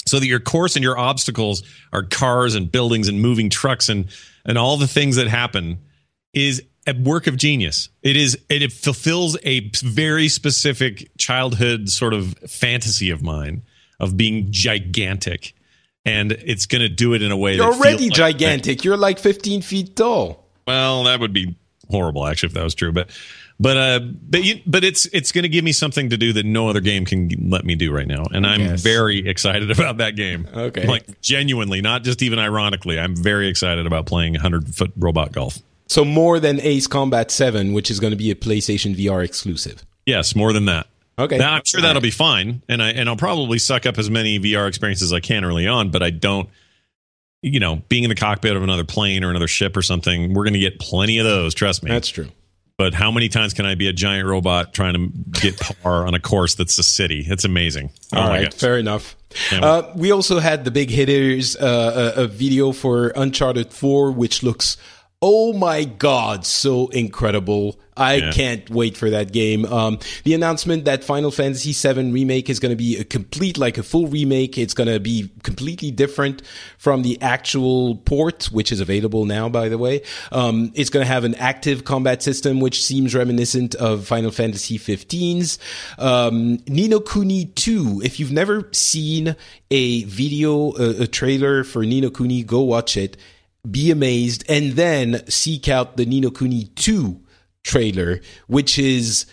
[0.05, 4.07] so that your course and your obstacles are cars and buildings and moving trucks and
[4.45, 5.79] and all the things that happen
[6.33, 7.89] is a work of genius.
[8.03, 13.63] It is it fulfills a very specific childhood sort of fantasy of mine
[13.99, 15.53] of being gigantic.
[16.07, 18.83] And it's going to do it in a way You're already gigantic.
[18.83, 20.45] You're like 15 feet tall.
[20.67, 21.55] Well, that would be
[21.89, 23.09] horrible actually if that was true but
[23.59, 26.45] but uh but you, but it's it's going to give me something to do that
[26.45, 28.81] no other game can let me do right now and i'm yes.
[28.81, 30.47] very excited about that game.
[30.53, 30.85] Okay.
[30.85, 35.59] Like genuinely not just even ironically i'm very excited about playing 100 foot robot golf.
[35.87, 39.85] So more than ace combat 7 which is going to be a playstation vr exclusive?
[40.05, 40.87] Yes more than that.
[41.17, 41.37] Okay.
[41.37, 44.39] Now, i'm sure that'll be fine and i and i'll probably suck up as many
[44.39, 46.49] vr experiences as i can early on but i don't
[47.45, 50.43] you know, being in the cockpit of another plane or another ship or something, we're
[50.43, 51.53] going to get plenty of those.
[51.53, 51.91] Trust me.
[51.91, 52.29] That's true.
[52.77, 56.13] But how many times can I be a giant robot trying to get par on
[56.13, 57.23] a course that's a city?
[57.25, 57.91] It's amazing.
[58.13, 59.15] Oh All right, fair enough.
[59.51, 64.43] Uh, we also had the big hitters, uh, a, a video for Uncharted 4, which
[64.43, 64.77] looks
[65.27, 67.79] oh my god, so incredible.
[67.97, 68.31] I yeah.
[68.31, 69.65] can't wait for that game.
[69.65, 73.79] Um, the announcement that Final Fantasy VII Remake is going to be a complete, like
[73.79, 74.55] a full remake.
[74.55, 76.43] It's going to be completely different
[76.77, 80.03] from the actual port, which is available now, by the way.
[80.31, 84.77] Um, it's going to have an active combat system, which seems reminiscent of Final Fantasy
[84.77, 85.57] 15's.
[85.97, 88.01] Um, Ni no Kuni 2.
[88.03, 89.35] If you've never seen
[89.71, 93.17] a video, a, a trailer for Ni no Kuni, go watch it
[93.69, 97.19] be amazed, and then seek out the Ni no Kuni 2
[97.63, 99.25] trailer, which is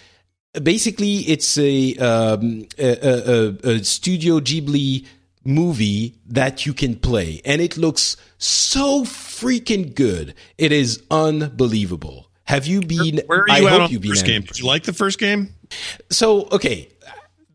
[0.63, 5.07] basically it's a, um, a, a, a Studio Ghibli
[5.45, 10.35] movie that you can play, and it looks so freaking good.
[10.59, 12.31] It is unbelievable.
[12.45, 13.21] Have you been?
[13.27, 14.43] Where, are you I hope you first game.
[14.43, 15.55] Did you like the first game?
[16.11, 16.89] So okay,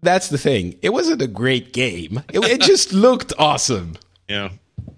[0.01, 0.77] that's the thing.
[0.81, 2.23] It wasn't a great game.
[2.33, 3.97] It, it just looked awesome.
[4.27, 4.49] Yeah,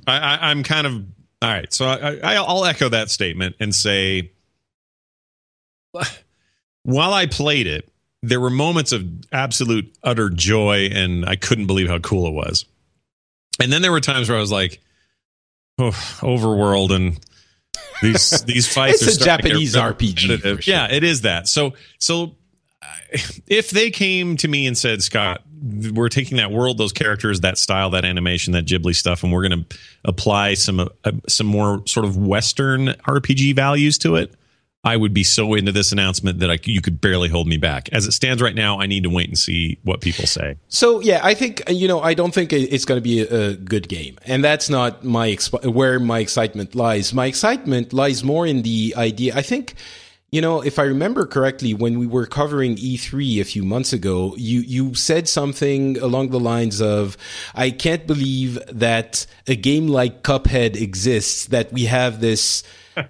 [0.07, 1.03] I, I, I'm kind of
[1.41, 1.71] all right.
[1.73, 4.32] So I, I'll echo that statement and say,
[6.84, 7.89] while I played it,
[8.21, 12.65] there were moments of absolute utter joy, and I couldn't believe how cool it was.
[13.62, 14.80] And then there were times where I was like,
[15.78, 17.19] oh, overworld and
[18.02, 20.67] these these fights it's are a Japanese RPG.
[20.67, 21.47] Yeah, it is that.
[21.47, 22.36] So so
[23.47, 27.58] if they came to me and said, Scott, we're taking that world, those characters, that
[27.58, 31.86] style, that animation, that Ghibli stuff, and we're going to apply some uh, some more
[31.86, 34.34] sort of Western RPG values to it.
[34.82, 37.89] I would be so into this announcement that I, you could barely hold me back.
[37.91, 40.56] As it stands right now, I need to wait and see what people say.
[40.69, 43.56] So yeah, I think you know I don't think it's going to be a, a,
[43.56, 47.13] good game, and that's not my exp- where my excitement lies.
[47.13, 49.36] My excitement lies more in the idea.
[49.36, 49.76] I think
[50.31, 54.35] you know, if I remember correctly, when we were covering E3 a few months ago,
[54.37, 57.17] you, you said something along the lines of,
[57.55, 62.63] I can't believe that a game like Cuphead exists, that we have this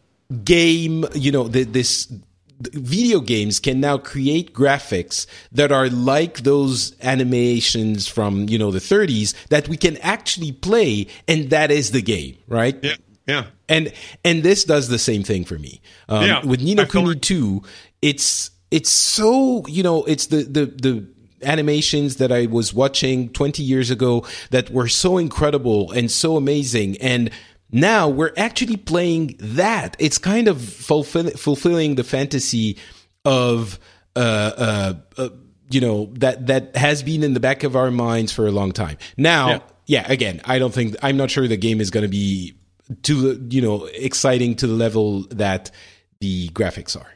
[0.44, 2.12] game, you know, that this
[2.60, 8.80] video games can now create graphics that are like those animations from, you know, the
[8.80, 11.08] 30s that we can actually play.
[11.28, 12.78] And that is the game, right?
[12.82, 12.96] Yeah.
[13.30, 13.46] Yeah.
[13.68, 13.94] And
[14.26, 15.82] and this does the same thing for me.
[16.08, 17.62] Um, yeah, with Ni no Kuni 2,
[18.02, 21.08] it's it's so, you know, it's the the the
[21.42, 26.98] animations that I was watching 20 years ago that were so incredible and so amazing
[26.98, 27.32] and
[27.72, 29.96] now we're actually playing that.
[30.00, 32.78] It's kind of fulfill, fulfilling the fantasy
[33.26, 33.80] of
[34.16, 35.30] uh, uh, uh,
[35.70, 38.72] you know that that has been in the back of our minds for a long
[38.72, 38.98] time.
[39.18, 42.10] Now, yeah, yeah again, I don't think I'm not sure the game is going to
[42.10, 42.56] be
[43.04, 45.72] to the you know exciting to the level that
[46.20, 47.08] the graphics are.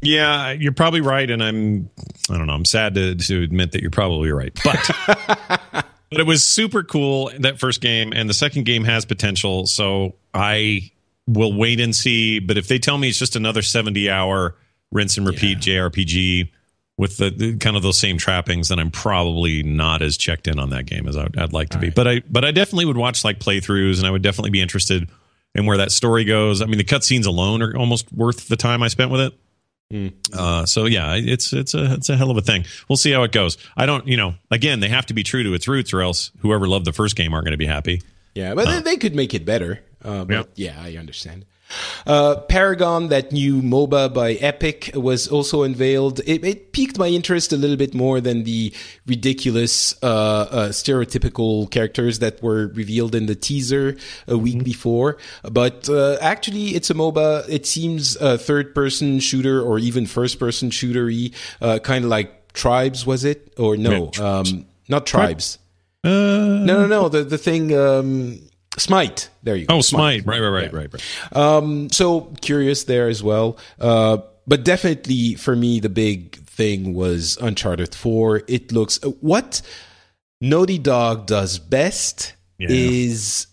[0.00, 1.90] Yeah, you're probably right, and I'm
[2.30, 2.52] I don't know.
[2.52, 4.90] I'm sad to to admit that you're probably right, but
[5.72, 9.66] but it was super cool that first game, and the second game has potential.
[9.66, 10.90] So I
[11.26, 12.38] will wait and see.
[12.38, 14.56] But if they tell me it's just another 70 hour
[14.90, 15.74] rinse and repeat yeah.
[15.80, 16.50] JRPG
[16.98, 20.58] with the, the, kind of those same trappings, then I'm probably not as checked in
[20.58, 21.86] on that game as I'd, I'd like to All be.
[21.86, 21.94] Right.
[21.94, 25.08] But I but I definitely would watch like playthroughs, and I would definitely be interested
[25.54, 26.60] in where that story goes.
[26.60, 29.34] I mean, the cutscenes alone are almost worth the time I spent with it.
[29.92, 30.12] Mm.
[30.36, 32.66] Uh, so yeah, it's it's a it's a hell of a thing.
[32.88, 33.56] We'll see how it goes.
[33.76, 36.32] I don't, you know, again, they have to be true to its roots, or else
[36.40, 38.02] whoever loved the first game aren't going to be happy.
[38.34, 39.80] Yeah, but uh, they could make it better.
[40.04, 40.74] Uh, but yeah.
[40.74, 41.46] yeah, I understand.
[42.06, 46.20] Uh, Paragon, that new MOBA by Epic, was also unveiled.
[46.20, 48.72] It, it, piqued my interest a little bit more than the
[49.06, 54.64] ridiculous, uh, uh, stereotypical characters that were revealed in the teaser a week mm-hmm.
[54.64, 55.18] before.
[55.42, 57.48] But uh, actually, it's a MOBA.
[57.48, 63.24] It seems a third-person shooter or even first-person shootery, uh, kind of like Tribes, was
[63.24, 63.54] it?
[63.58, 65.58] Or no, um, not Tribes.
[66.04, 67.08] Uh, no, no, no.
[67.08, 67.76] The the thing.
[67.76, 68.47] Um,
[68.78, 69.28] Smite.
[69.42, 69.76] There you go.
[69.76, 70.22] Oh, Smite.
[70.22, 70.26] Smite.
[70.26, 70.78] Right, right, right, yeah.
[70.78, 71.36] right, right.
[71.36, 73.58] Um, so curious there as well.
[73.80, 78.42] Uh, but definitely for me, the big thing was Uncharted 4.
[78.48, 79.60] It looks uh, what
[80.40, 82.68] Naughty Dog does best yeah.
[82.70, 83.46] is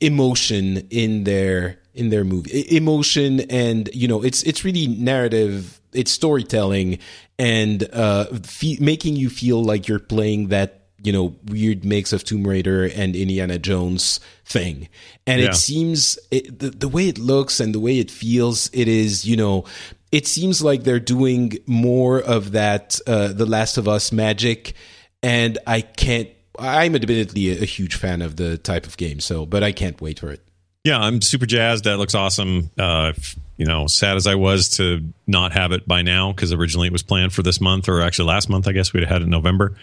[0.00, 6.12] emotion in their in their movie emotion and you know it's it's really narrative it's
[6.12, 6.98] storytelling
[7.38, 12.24] and uh fe- making you feel like you're playing that you know weird mix of
[12.24, 14.88] Tomb Raider and Indiana Jones thing,
[15.26, 15.48] and yeah.
[15.48, 19.24] it seems it, the the way it looks and the way it feels, it is
[19.24, 19.64] you know.
[20.12, 24.74] It seems like they're doing more of that, uh, The Last of Us magic,
[25.20, 29.20] and I can't I'm admittedly a, a huge fan of the type of game.
[29.20, 30.42] So, but I can't wait for it.
[30.84, 31.84] Yeah, I'm super jazzed.
[31.84, 32.70] That looks awesome.
[32.78, 33.12] Uh,
[33.56, 36.92] you know, sad as I was to not have it by now because originally it
[36.92, 38.68] was planned for this month or actually last month.
[38.68, 39.76] I guess we'd have had it in November.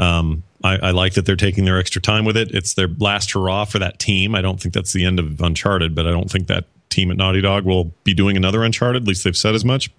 [0.00, 2.54] Um, I, I, like that they're taking their extra time with it.
[2.54, 4.34] It's their last hurrah for that team.
[4.34, 7.18] I don't think that's the end of Uncharted, but I don't think that team at
[7.18, 9.02] Naughty Dog will be doing another Uncharted.
[9.02, 9.90] At least they've said as much.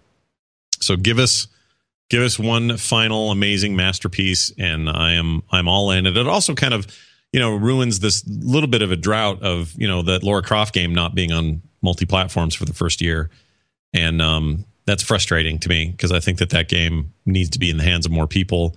[0.79, 1.47] So give us
[2.09, 6.07] give us one final amazing masterpiece, and I am I'm all in.
[6.07, 6.87] And it also kind of
[7.31, 10.73] you know ruins this little bit of a drought of you know that Lara Croft
[10.73, 13.29] game not being on multi platforms for the first year,
[13.93, 17.69] and um, that's frustrating to me because I think that that game needs to be
[17.69, 18.75] in the hands of more people.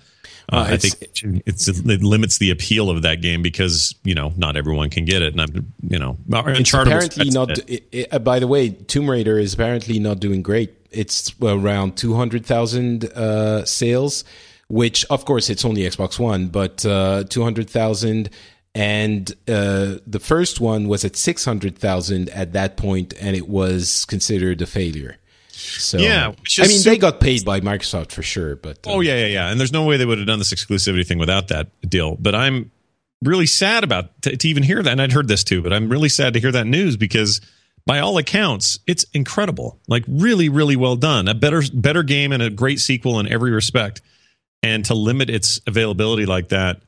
[0.52, 4.32] Uh, uh, I think it's, it limits the appeal of that game because you know
[4.36, 6.18] not everyone can get it, and I'm you know
[6.58, 7.58] Uncharted apparently not.
[7.68, 10.74] It, it, by the way, Tomb Raider is apparently not doing great.
[10.90, 14.24] It's around two hundred thousand uh, sales,
[14.68, 18.30] which of course it's only Xbox One, but uh, two hundred thousand.
[18.76, 23.48] And uh, the first one was at six hundred thousand at that point, and it
[23.48, 25.16] was considered a failure.
[25.64, 29.16] So yeah, I mean they got paid by Microsoft for sure, but um, oh yeah,
[29.16, 29.50] yeah, yeah.
[29.50, 32.16] And there's no way they would have done this exclusivity thing without that deal.
[32.16, 32.70] But I'm
[33.22, 35.62] really sad about to, to even hear that, and I'd heard this too.
[35.62, 37.40] But I'm really sad to hear that news because
[37.86, 39.78] by all accounts, it's incredible.
[39.88, 41.28] Like really, really well done.
[41.28, 44.00] A better better game and a great sequel in every respect.
[44.62, 46.80] And to limit its availability like that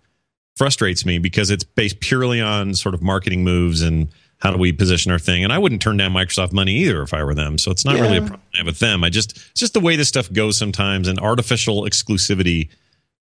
[0.56, 4.72] frustrates me because it's based purely on sort of marketing moves and how do we
[4.72, 5.44] position our thing?
[5.44, 7.58] And I wouldn't turn down Microsoft money either if I were them.
[7.58, 8.02] So it's not yeah.
[8.02, 9.02] really a problem I have with them.
[9.02, 12.68] I just it's just the way this stuff goes sometimes, and artificial exclusivity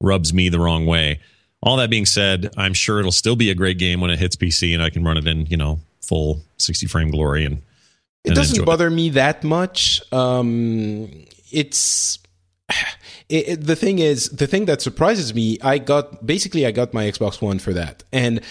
[0.02, 1.20] rubs me the wrong way.
[1.62, 4.36] All that being said, I'm sure it'll still be a great game when it hits
[4.36, 7.56] PC and I can run it in, you know, full 60 frame glory and,
[8.24, 8.92] and it doesn't bother it.
[8.92, 10.02] me that much.
[10.14, 12.20] Um, it's
[13.30, 15.58] it, it, the thing is the thing that surprises me.
[15.62, 18.42] I got basically I got my Xbox One for that, and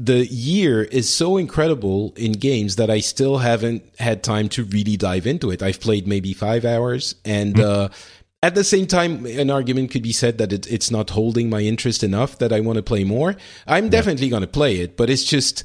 [0.00, 4.96] the year is so incredible in games that I still haven't had time to really
[4.96, 5.62] dive into it.
[5.62, 7.84] I've played maybe five hours, and mm-hmm.
[7.84, 7.94] uh,
[8.42, 11.60] at the same time, an argument could be said that it, it's not holding my
[11.60, 13.36] interest enough that I want to play more.
[13.66, 13.90] I'm yeah.
[13.90, 15.64] definitely going to play it, but it's just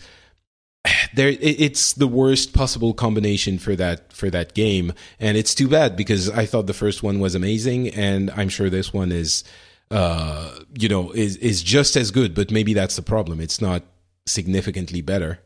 [1.16, 1.30] there.
[1.30, 5.96] It, it's the worst possible combination for that for that game, and it's too bad
[5.96, 9.46] because I thought the first one was amazing, and I'm sure this one is
[9.92, 13.84] uh you know is is just as good but maybe that's the problem it's not
[14.26, 15.40] significantly better.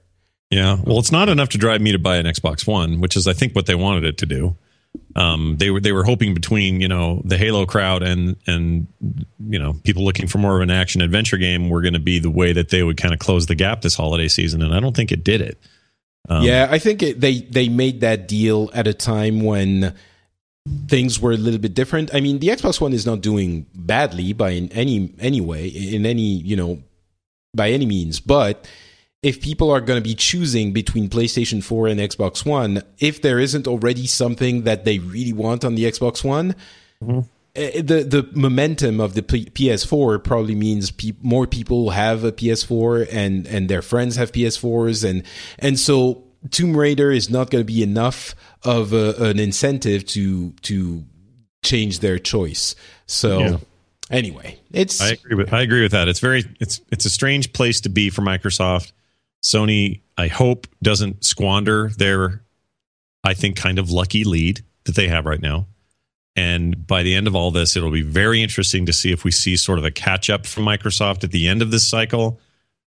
[0.49, 3.27] Yeah, well, it's not enough to drive me to buy an Xbox One, which is
[3.27, 4.55] I think what they wanted it to do.
[5.15, 8.87] Um, they were they were hoping between you know the Halo crowd and and
[9.47, 12.19] you know people looking for more of an action adventure game were going to be
[12.19, 14.79] the way that they would kind of close the gap this holiday season, and I
[14.79, 15.59] don't think it did it.
[16.27, 19.93] Um, yeah, I think it, they they made that deal at a time when
[20.87, 22.13] things were a little bit different.
[22.13, 26.05] I mean, the Xbox One is not doing badly by in any any way in
[26.05, 26.81] any you know
[27.53, 28.67] by any means, but
[29.21, 33.39] if people are going to be choosing between PlayStation 4 and Xbox One, if there
[33.39, 36.55] isn't already something that they really want on the Xbox One,
[37.03, 37.21] mm-hmm.
[37.53, 43.09] the the momentum of the P- PS4 probably means pe- more people have a PS4
[43.11, 45.23] and and their friends have PS4s and
[45.57, 50.51] and so Tomb Raider is not going to be enough of a, an incentive to
[50.61, 51.03] to
[51.61, 52.73] change their choice.
[53.05, 53.57] So yeah
[54.09, 56.07] anyway, it's I agree with I agree with that.
[56.07, 58.91] It's very it's it's a strange place to be for Microsoft.
[59.41, 62.43] Sony, I hope, doesn't squander their
[63.23, 65.67] I think kind of lucky lead that they have right now.
[66.35, 69.31] And by the end of all this, it'll be very interesting to see if we
[69.31, 72.39] see sort of a catch up from Microsoft at the end of this cycle,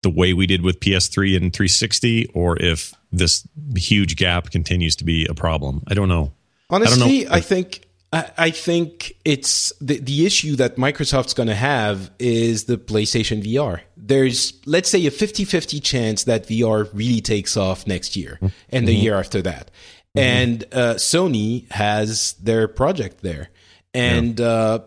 [0.03, 3.47] the way we did with PS3 and 360, or if this
[3.77, 5.83] huge gap continues to be a problem.
[5.89, 6.33] I don't know.
[6.69, 7.37] Honestly, I, don't know.
[7.37, 12.77] I think I think it's the, the issue that Microsoft's going to have is the
[12.77, 13.83] PlayStation VR.
[13.97, 18.49] There's, let's say, a 50 50 chance that VR really takes off next year mm-hmm.
[18.71, 19.03] and the mm-hmm.
[19.03, 19.71] year after that.
[20.17, 20.19] Mm-hmm.
[20.19, 23.51] And uh, Sony has their project there.
[23.95, 24.47] And yeah.
[24.47, 24.79] uh,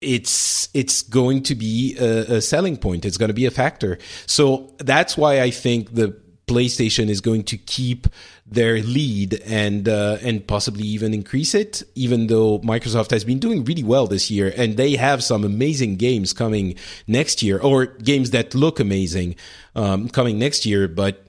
[0.00, 3.04] it's it's going to be a, a selling point.
[3.04, 3.98] It's going to be a factor.
[4.26, 8.06] So that's why I think the PlayStation is going to keep
[8.46, 11.82] their lead and uh, and possibly even increase it.
[11.94, 15.96] Even though Microsoft has been doing really well this year, and they have some amazing
[15.96, 16.74] games coming
[17.06, 19.36] next year, or games that look amazing
[19.74, 20.88] um, coming next year.
[20.88, 21.26] But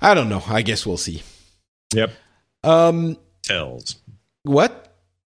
[0.00, 0.42] I don't know.
[0.46, 1.22] I guess we'll see.
[1.94, 2.12] Yep.
[2.64, 3.96] Um, Tells.
[4.44, 4.81] What?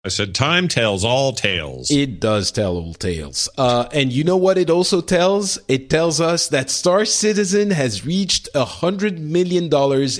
[0.04, 1.90] I said, time tells all tales.
[1.90, 3.48] It does tell all tales.
[3.56, 5.58] Uh, and you know what it also tells?
[5.66, 9.70] It tells us that Star Citizen has reached a $100 million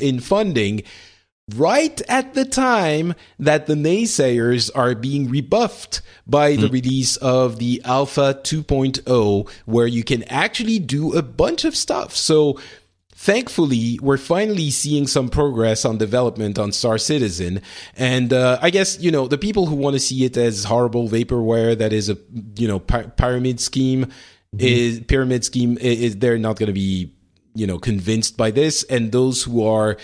[0.01, 0.83] in funding,
[1.55, 6.73] right at the time that the naysayers are being rebuffed by the mm.
[6.73, 12.17] release of the Alpha 2.0, where you can actually do a bunch of stuff.
[12.17, 12.59] So,
[13.25, 17.63] thankfully, we're finally seeing some progress on development on Star Citizen.
[17.97, 21.09] And uh, I guess, you know, the people who want to see it as horrible
[21.09, 22.19] vaporware that is a,
[22.57, 24.59] you know, py- pyramid scheme mm-hmm.
[24.61, 27.15] is pyramid scheme is they're not going to be,
[27.55, 28.83] you know, convinced by this.
[28.85, 29.97] And those who are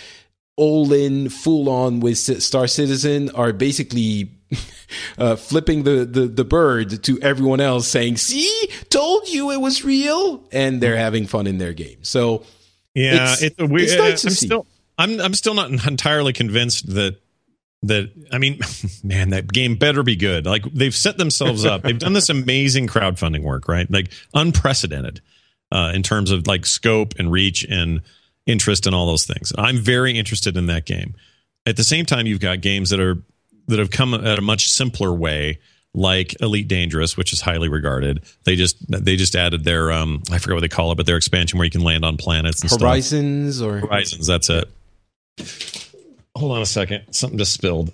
[0.57, 4.31] all in, full on with Star Citizen are basically
[5.19, 9.85] uh, flipping the, the, the bird to everyone else, saying, "See, told you it was
[9.85, 12.03] real," and they're having fun in their game.
[12.03, 12.45] So,
[12.95, 13.89] yeah, it's, it's a weird.
[13.89, 14.67] It's nice I'm still,
[14.99, 17.17] I'm I'm still not entirely convinced that
[17.83, 18.61] that I mean,
[19.05, 20.47] man, that game better be good.
[20.47, 21.83] Like they've set themselves up.
[21.83, 23.91] They've done this amazing crowdfunding work, right?
[23.91, 25.21] Like unprecedented
[25.73, 28.03] uh, in terms of like scope and reach and
[28.47, 29.53] interest and all those things.
[29.57, 31.15] I'm very interested in that game.
[31.67, 33.23] At the same time, you've got games that are
[33.69, 35.61] that have come at a much simpler way,
[35.95, 38.23] like Elite Dangerous, which is highly regarded.
[38.45, 41.17] They just they just added their um I forget what they call it, but their
[41.17, 43.69] expansion where you can land on planets and Horizons stuff.
[43.69, 44.27] or Horizons.
[44.27, 44.69] That's it.
[46.37, 47.05] Hold on a second.
[47.13, 47.93] Something just spilled.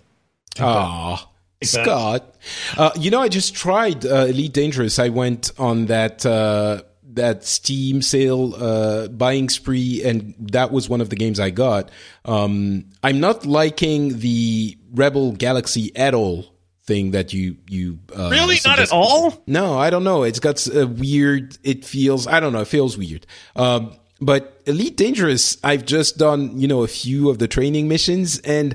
[0.60, 1.28] Ah.
[1.62, 2.36] Scott,
[2.76, 4.98] uh, you know, I just tried uh, Elite Dangerous.
[4.98, 6.82] I went on that uh,
[7.14, 11.90] that Steam sale uh, buying spree, and that was one of the games I got.
[12.26, 16.55] Um, I'm not liking the Rebel Galaxy at all
[16.86, 19.42] thing that you you uh, really not at all.
[19.46, 20.22] No, I don't know.
[20.22, 21.58] It's got a weird.
[21.62, 22.26] It feels.
[22.26, 22.60] I don't know.
[22.60, 23.26] It feels weird.
[23.54, 28.38] Um, but Elite Dangerous, I've just done you know a few of the training missions,
[28.40, 28.74] and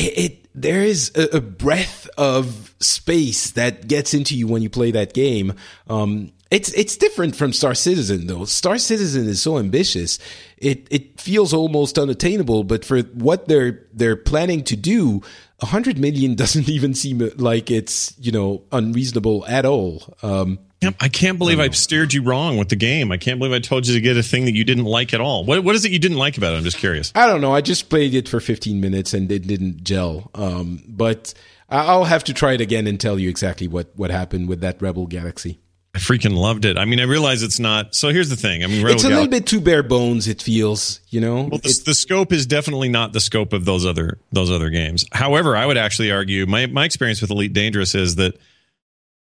[0.00, 4.70] it, it there is a, a, breath of space that gets into you when you
[4.70, 5.54] play that game.
[5.88, 8.44] Um, it's it's different from Star Citizen though.
[8.44, 10.18] Star Citizen is so ambitious.
[10.56, 15.22] It it feels almost unattainable, but for what they're they're planning to do,
[15.60, 20.02] a hundred million doesn't even seem like it's you know unreasonable at all.
[20.22, 23.12] Um, I can't believe I, I steered you wrong with the game.
[23.12, 25.20] I can't believe I told you to get a thing that you didn't like at
[25.20, 25.44] all.
[25.44, 26.56] What what is it you didn't like about it?
[26.56, 27.12] I'm just curious.
[27.14, 27.52] I don't know.
[27.52, 30.30] I just played it for 15 minutes and it didn't gel.
[30.34, 31.34] Um, but
[31.68, 34.80] I'll have to try it again and tell you exactly what what happened with that
[34.80, 35.60] Rebel Galaxy.
[35.92, 36.78] I freaking loved it.
[36.78, 37.96] I mean, I realize it's not.
[37.96, 38.62] So here's the thing.
[38.62, 40.28] I mean, Rebel it's a Gal- little bit too bare bones.
[40.28, 41.48] It feels, you know.
[41.50, 45.04] Well, the, the, scope is definitely not the scope of those other those other games.
[45.12, 48.38] However, I would actually argue my my experience with Elite Dangerous is that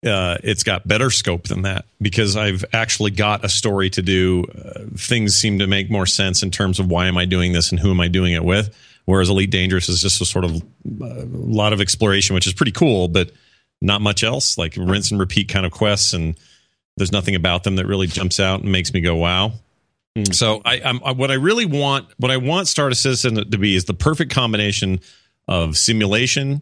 [0.05, 4.43] uh, it's got better scope than that because I've actually got a story to do.
[4.43, 7.71] Uh, things seem to make more sense in terms of why am I doing this
[7.71, 8.75] and who am I doing it with.
[9.05, 12.53] Whereas Elite Dangerous is just a sort of uh, a lot of exploration, which is
[12.53, 13.31] pretty cool, but
[13.81, 14.57] not much else.
[14.57, 16.35] Like rinse and repeat kind of quests and
[16.97, 19.53] there's nothing about them that really jumps out and makes me go, wow.
[20.17, 20.33] Mm.
[20.33, 23.75] So I, I'm, I, what I really want, what I want Star Citizen to be
[23.75, 24.99] is the perfect combination
[25.47, 26.61] of simulation,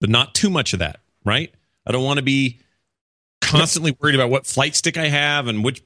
[0.00, 1.52] but not too much of that, right?
[1.86, 2.60] I don't want to be
[3.50, 5.82] constantly worried about what flight stick I have and which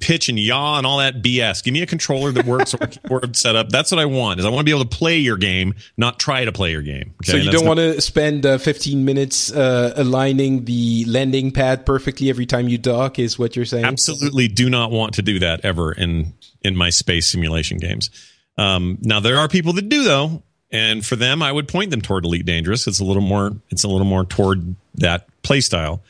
[0.00, 1.62] pitch and yaw and all that BS.
[1.62, 3.68] Give me a controller that works or a keyboard setup.
[3.68, 4.40] That's what I want.
[4.40, 6.82] Is I want to be able to play your game, not try to play your
[6.82, 7.14] game.
[7.22, 7.32] Okay?
[7.32, 12.30] So you don't want to spend uh, 15 minutes uh, aligning the landing pad perfectly
[12.30, 13.18] every time you dock.
[13.18, 13.84] Is what you're saying?
[13.84, 18.10] Absolutely, do not want to do that ever in in my space simulation games.
[18.56, 22.00] Um, now there are people that do though, and for them, I would point them
[22.00, 22.86] toward Elite Dangerous.
[22.86, 23.52] It's a little more.
[23.70, 26.02] It's a little more toward that play style.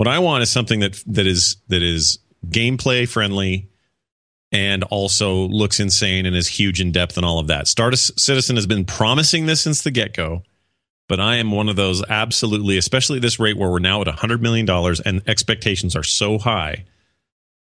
[0.00, 3.68] What I want is something that that is that is gameplay friendly
[4.50, 7.68] and also looks insane and is huge in depth and all of that.
[7.68, 10.42] Star Citizen has been promising this since the get go,
[11.06, 14.06] but I am one of those absolutely, especially at this rate where we're now at
[14.06, 14.66] $100 million
[15.04, 16.86] and expectations are so high.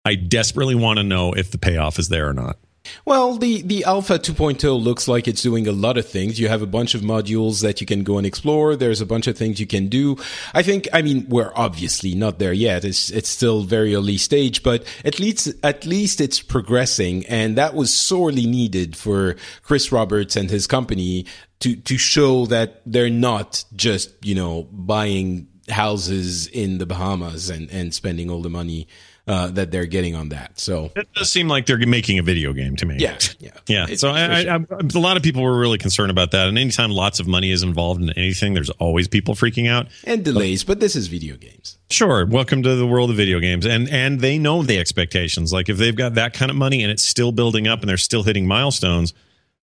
[0.04, 2.58] I desperately want to know if the payoff is there or not.
[3.04, 6.38] Well, the, the Alpha 2.0 looks like it's doing a lot of things.
[6.38, 8.76] You have a bunch of modules that you can go and explore.
[8.76, 10.16] There's a bunch of things you can do.
[10.54, 12.84] I think, I mean, we're obviously not there yet.
[12.84, 17.26] It's, it's still very early stage, but at least, at least it's progressing.
[17.26, 21.26] And that was sorely needed for Chris Roberts and his company
[21.60, 27.70] to, to show that they're not just, you know, buying houses in the Bahamas and,
[27.70, 28.86] and spending all the money
[29.26, 30.58] uh, that they're getting on that.
[30.58, 32.96] So it does seem like they're making a video game to me.
[32.98, 33.86] Yeah, yeah, yeah.
[33.96, 34.52] so I, sure.
[34.52, 34.64] I, I,
[34.94, 36.46] a lot of people were really concerned about that.
[36.46, 40.24] And anytime lots of money is involved in anything, there's always people freaking out and
[40.24, 40.62] delays.
[40.62, 41.78] But, but this is video games.
[41.90, 42.24] Sure.
[42.24, 45.52] Welcome to the world of video games, and and they know the expectations.
[45.52, 47.96] Like if they've got that kind of money and it's still building up and they're
[47.96, 49.12] still hitting milestones,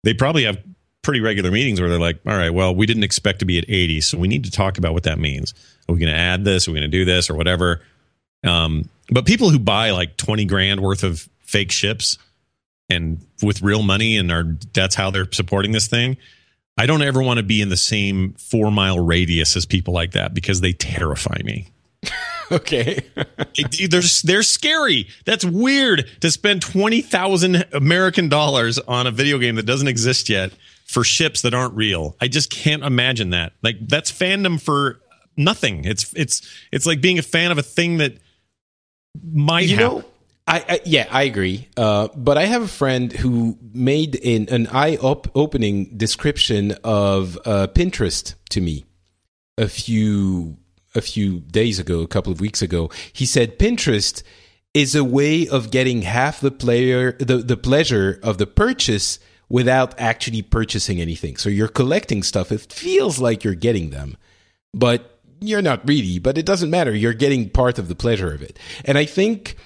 [0.04, 0.58] they probably have
[1.02, 3.64] pretty regular meetings where they're like, all right, well, we didn't expect to be at
[3.68, 5.54] 80, so we need to talk about what that means.
[5.88, 6.68] Are we going to add this?
[6.68, 7.80] Are we going to do this or whatever?
[8.44, 12.18] Um, but people who buy like 20 grand worth of fake ships
[12.88, 16.16] and with real money and are that's how they're supporting this thing.
[16.76, 20.12] I don't ever want to be in the same four mile radius as people like
[20.12, 21.68] that because they terrify me.
[22.52, 23.00] okay.
[23.88, 25.08] they're they're scary.
[25.24, 30.28] That's weird to spend twenty thousand American dollars on a video game that doesn't exist
[30.28, 30.52] yet
[30.86, 32.16] for ships that aren't real.
[32.20, 33.52] I just can't imagine that.
[33.62, 35.00] Like that's fandom for
[35.36, 35.84] nothing.
[35.84, 38.16] It's it's it's like being a fan of a thing that
[39.22, 39.98] might you happen.
[39.98, 40.04] know.
[40.46, 41.68] I, I, yeah, I agree.
[41.76, 47.38] Uh, but I have a friend who made an, an eye up opening description of
[47.44, 48.84] uh, Pinterest to me
[49.56, 50.56] a few
[50.92, 52.90] a few days ago, a couple of weeks ago.
[53.12, 54.24] He said Pinterest
[54.74, 59.98] is a way of getting half the player the, the pleasure of the purchase without
[60.00, 61.36] actually purchasing anything.
[61.36, 62.50] So you're collecting stuff.
[62.50, 64.16] It feels like you're getting them,
[64.74, 66.18] but you're not really.
[66.18, 66.95] But it doesn't matter.
[66.95, 68.59] You're getting part of the pleasure of it.
[68.84, 69.57] And I think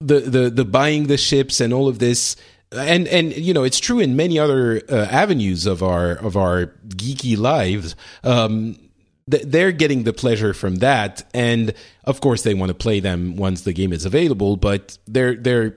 [0.00, 2.36] the the the buying the ships and all of this
[2.72, 6.72] and and you know it's true in many other uh, avenues of our of our
[6.88, 8.76] geeky lives um
[9.26, 13.62] they're getting the pleasure from that and of course they want to play them once
[13.62, 15.76] the game is available but they're they're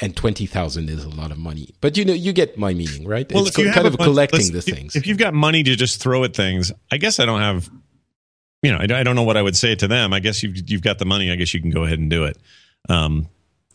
[0.00, 1.74] and 20,000 is a lot of money.
[1.80, 3.30] But you know, you get my meaning, right?
[3.32, 4.94] Well, it's co- kind of bunch, collecting the things.
[4.94, 7.70] If you've got money to just throw at things, I guess I don't have,
[8.62, 10.12] you know, I, I, don't know what I would say to them.
[10.12, 11.30] I guess you've, you've got the money.
[11.30, 12.38] I guess you can go ahead and do it.
[12.88, 13.28] Um,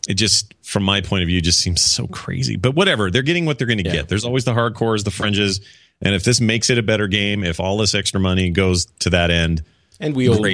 [0.08, 2.56] it just, from my point of view, just seems so crazy.
[2.56, 3.92] But whatever, they're getting what they're going to yeah.
[3.92, 4.08] get.
[4.08, 5.60] There's always the hardcores, the fringes,
[6.02, 9.10] and if this makes it a better game, if all this extra money goes to
[9.10, 9.62] that end,
[10.00, 10.44] and we all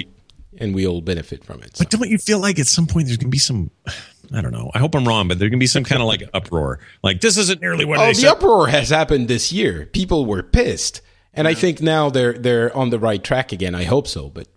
[0.58, 1.76] and we all benefit from it.
[1.76, 1.84] So.
[1.84, 3.70] But don't you feel like at some point there's going to be some?
[4.32, 4.70] I don't know.
[4.72, 6.78] I hope I'm wrong, but there's going to be some kind of like uproar.
[7.02, 7.98] Like this isn't nearly what.
[7.98, 8.30] Oh, the said.
[8.30, 9.86] uproar has happened this year.
[9.86, 11.00] People were pissed,
[11.34, 11.50] and yeah.
[11.50, 13.74] I think now they're they're on the right track again.
[13.74, 14.48] I hope so, but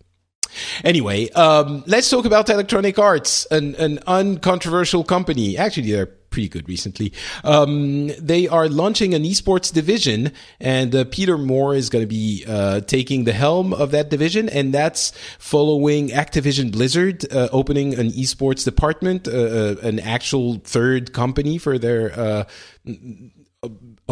[0.83, 5.57] Anyway, um, let's talk about Electronic Arts, an, an uncontroversial company.
[5.57, 7.13] Actually, they're pretty good recently.
[7.43, 12.43] Um, they are launching an esports division, and uh, Peter Moore is going to be
[12.47, 18.11] uh, taking the helm of that division, and that's following Activision Blizzard uh, opening an
[18.11, 22.43] esports department, uh, uh, an actual third company for their uh,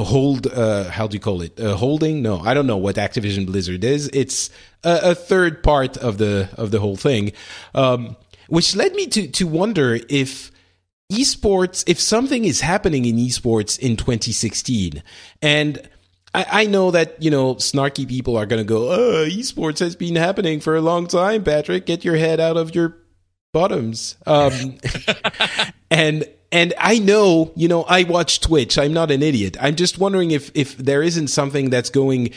[0.01, 1.59] a hold uh how do you call it?
[1.59, 2.21] A holding?
[2.21, 4.09] No i don't know what activision blizzard is.
[4.13, 4.49] It's
[4.83, 7.31] a, a third part of the of the whole thing
[7.73, 8.15] um
[8.47, 10.51] which led me to to wonder if
[11.11, 15.03] esports if something is happening in esports in 2016
[15.41, 15.89] and
[16.33, 19.95] I, I know that you know snarky people are going to go oh esports has
[19.95, 21.85] been happening for a long time patrick.
[21.85, 23.00] Get your head out of your
[23.53, 24.77] bottoms um
[25.91, 28.77] and and I know, you know, I watch Twitch.
[28.77, 29.55] I'm not an idiot.
[29.61, 32.31] I'm just wondering if if there isn't something that's going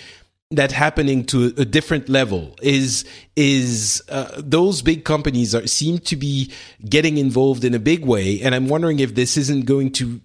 [0.50, 3.04] that happening to a different level is
[3.34, 6.52] is uh, those big companies are seem to be
[6.88, 10.20] getting involved in a big way and i'm wondering if this isn't going to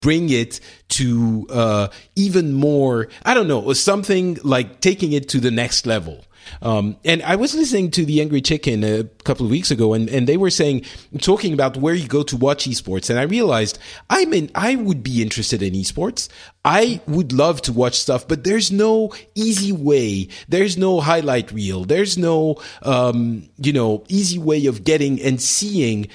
[0.00, 5.50] bring it to uh, even more i don't know something like taking it to the
[5.50, 6.24] next level
[6.60, 10.08] um, and I was listening to the Angry Chicken a couple of weeks ago, and,
[10.08, 10.84] and they were saying,
[11.20, 13.10] talking about where you go to watch esports.
[13.10, 13.78] And I realized
[14.10, 16.28] I'm in, I would be interested in esports.
[16.64, 20.28] I would love to watch stuff, but there's no easy way.
[20.48, 21.84] There's no highlight reel.
[21.84, 26.08] There's no, um, you know, easy way of getting and seeing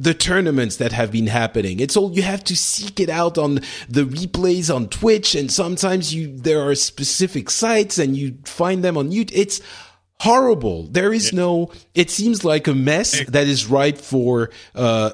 [0.00, 1.78] the tournaments that have been happening.
[1.78, 3.56] It's all you have to seek it out on
[3.88, 8.96] the replays on Twitch, and sometimes you there are specific sites and you find them
[8.96, 9.32] on YouTube.
[9.34, 9.60] It's
[10.20, 10.84] horrible.
[10.84, 11.70] There is no.
[11.94, 15.10] It seems like a mess that is ripe for uh,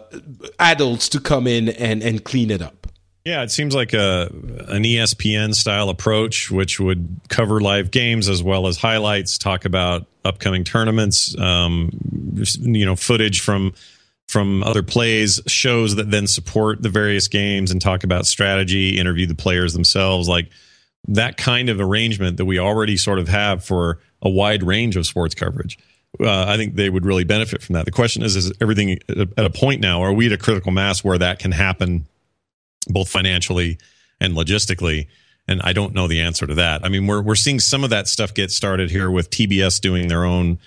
[0.60, 2.86] adults to come in and and clean it up.
[3.24, 4.28] Yeah, it seems like a
[4.68, 10.06] an ESPN style approach, which would cover live games as well as highlights, talk about
[10.24, 11.90] upcoming tournaments, um,
[12.60, 13.74] you know, footage from
[14.26, 19.26] from other plays, shows that then support the various games and talk about strategy, interview
[19.26, 20.50] the players themselves, like
[21.08, 25.06] that kind of arrangement that we already sort of have for a wide range of
[25.06, 25.78] sports coverage.
[26.18, 27.84] Uh, I think they would really benefit from that.
[27.84, 30.02] The question is, is everything at a point now?
[30.02, 32.06] Are we at a critical mass where that can happen,
[32.88, 33.78] both financially
[34.20, 35.08] and logistically?
[35.46, 36.84] And I don't know the answer to that.
[36.84, 40.08] I mean, we're we're seeing some of that stuff get started here with TBS doing
[40.08, 40.58] their own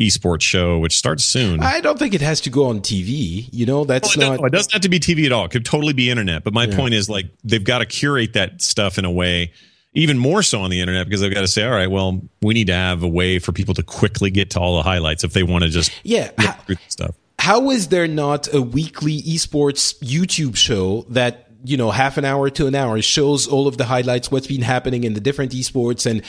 [0.00, 1.60] esports show, which starts soon.
[1.60, 3.48] I don't think it has to go on TV.
[3.52, 4.40] You know, that's oh, well, not.
[4.40, 5.44] No, it doesn't have to be TV at all.
[5.44, 6.42] It could totally be internet.
[6.42, 6.76] But my yeah.
[6.76, 9.52] point is, like, they've got to curate that stuff in a way,
[9.92, 12.54] even more so on the internet, because they've got to say, all right, well, we
[12.54, 15.32] need to have a way for people to quickly get to all the highlights if
[15.32, 16.56] they want to just yeah how,
[16.88, 17.14] stuff.
[17.38, 22.50] How is there not a weekly esports YouTube show that you know half an hour
[22.50, 26.04] to an hour shows all of the highlights, what's been happening in the different esports,
[26.10, 26.22] and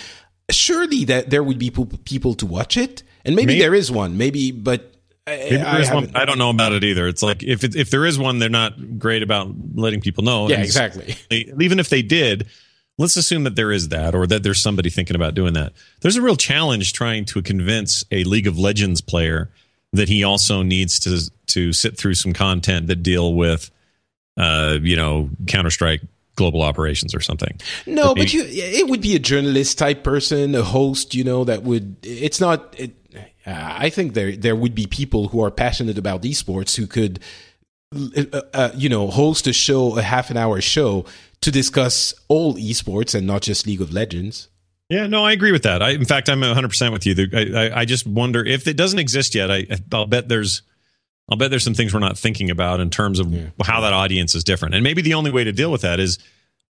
[0.52, 4.18] surely that there would be people to watch it and maybe, maybe there is one,
[4.18, 4.94] maybe, but
[5.28, 7.08] I, I, one, I, don't know about it either.
[7.08, 10.48] It's like if it, if there is one, they're not great about letting people know.
[10.48, 11.16] Yeah, exactly.
[11.30, 12.46] They, even if they did,
[13.00, 15.74] let's assume that there is that or that there's somebody thinking about doing that.
[16.02, 19.50] There's a real challenge trying to convince a League of Legends player
[19.94, 23.72] that he also needs to to sit through some content that deal with
[24.38, 26.02] uh, you know, Counter Strike
[26.36, 27.60] global operations or something.
[27.86, 31.44] No, but, but you, it would be a journalist type person, a host, you know,
[31.44, 32.92] that would, it's not, it,
[33.46, 37.20] I think there, there would be people who are passionate about esports who could,
[37.96, 41.06] uh, uh, you know, host a show, a half an hour show
[41.42, 44.50] to discuss all esports and not just League of Legends.
[44.90, 45.82] Yeah, no, I agree with that.
[45.82, 47.28] I, in fact, I'm 100% with you.
[47.34, 49.52] I, I, I just wonder if it doesn't exist yet.
[49.52, 50.62] I, I'll bet there's,
[51.30, 53.48] I'll bet there's some things we're not thinking about in terms of yeah.
[53.64, 54.76] how that audience is different.
[54.76, 56.20] And maybe the only way to deal with that is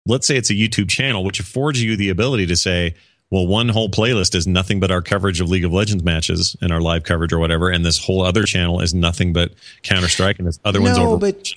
[0.05, 2.95] let's say it's a YouTube channel, which affords you the ability to say,
[3.31, 6.71] well, one whole playlist is nothing but our coverage of League of Legends matches and
[6.71, 9.51] our live coverage or whatever, and this whole other channel is nothing but
[9.81, 11.17] Counter Strike, and this other no, one's over.
[11.17, 11.49] But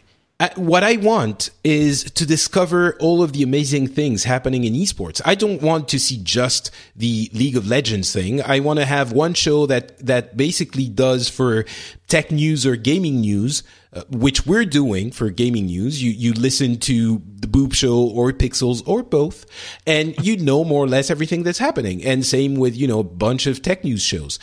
[0.54, 5.20] what I want is to discover all of the amazing things happening in esports.
[5.24, 8.40] I don't want to see just the League of Legends thing.
[8.42, 11.64] I want to have one show that, that basically does for
[12.06, 16.00] tech news or gaming news, uh, which we're doing for gaming news.
[16.00, 19.44] You, you listen to the Boop Show or Pixels or both,
[19.88, 22.04] and you know more or less everything that's happening.
[22.04, 24.38] And same with, you know, a bunch of tech news shows.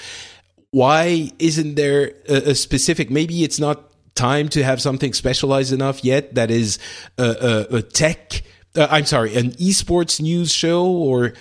[0.72, 3.85] Why isn't there a, a specific, maybe it's not
[4.16, 6.80] time to have something specialized enough yet that is
[7.18, 8.42] a, a, a tech.
[8.76, 11.34] Uh, I'm sorry, an esports news show or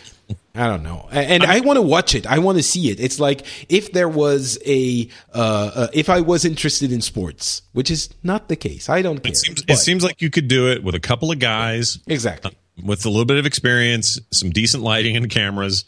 [0.57, 1.09] I don't know.
[1.11, 2.27] And I, want to watch it.
[2.29, 3.01] I want to see it.
[3.01, 7.91] It's like if there was a, uh, uh, if I was interested in sports, which
[7.91, 8.89] is not the case.
[8.89, 9.33] I don't care.
[9.33, 11.99] It seems, it seems like you could do it with a couple of guys.
[12.07, 12.53] Exactly.
[12.85, 15.85] with a little bit of experience, some decent lighting and cameras,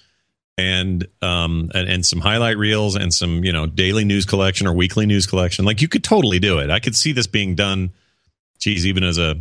[0.59, 4.73] and um and, and some highlight reels and some you know daily news collection or
[4.73, 5.65] weekly news collection.
[5.65, 6.71] Like you could totally do it.
[6.71, 7.91] I could see this being done
[8.59, 9.37] geez even as a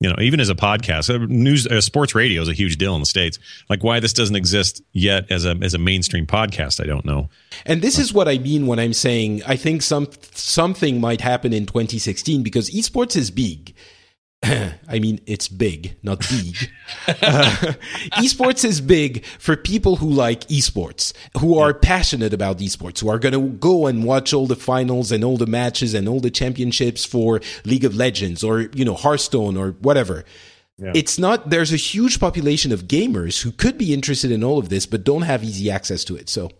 [0.00, 1.14] you know even as a podcast.
[1.14, 3.38] Uh, news uh, sports radio is a huge deal in the states.
[3.68, 7.28] Like why this doesn't exist yet as a as a mainstream podcast i don't know.
[7.64, 11.52] And this is what i mean when i'm saying i think some something might happen
[11.52, 13.74] in 2016 because esports is big
[14.42, 16.56] I mean, it's big, not big.
[17.06, 17.12] uh,
[18.16, 23.18] esports is big for people who like esports, who are passionate about esports, who are
[23.18, 26.30] going to go and watch all the finals and all the matches and all the
[26.30, 30.24] championships for League of Legends or, you know, Hearthstone or whatever.
[30.78, 30.92] Yeah.
[30.94, 34.70] It's not, there's a huge population of gamers who could be interested in all of
[34.70, 36.30] this, but don't have easy access to it.
[36.30, 36.50] So,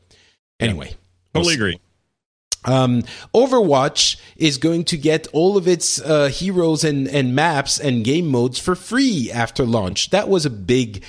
[0.61, 0.89] anyway.
[0.89, 0.95] Yeah.
[1.33, 1.81] Totally agree.
[2.64, 3.02] Um,
[3.34, 8.28] Overwatch is going to get all of its uh, heroes and, and maps and game
[8.28, 10.11] modes for free after launch.
[10.11, 11.02] That was a big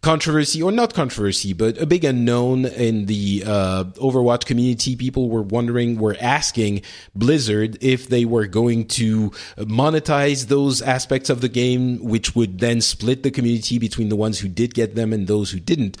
[0.00, 4.94] controversy, or not controversy, but a big unknown in the uh, Overwatch community.
[4.96, 6.82] People were wondering, were asking
[7.14, 12.80] Blizzard if they were going to monetize those aspects of the game, which would then
[12.80, 15.96] split the community between the ones who did get them and those who didn't.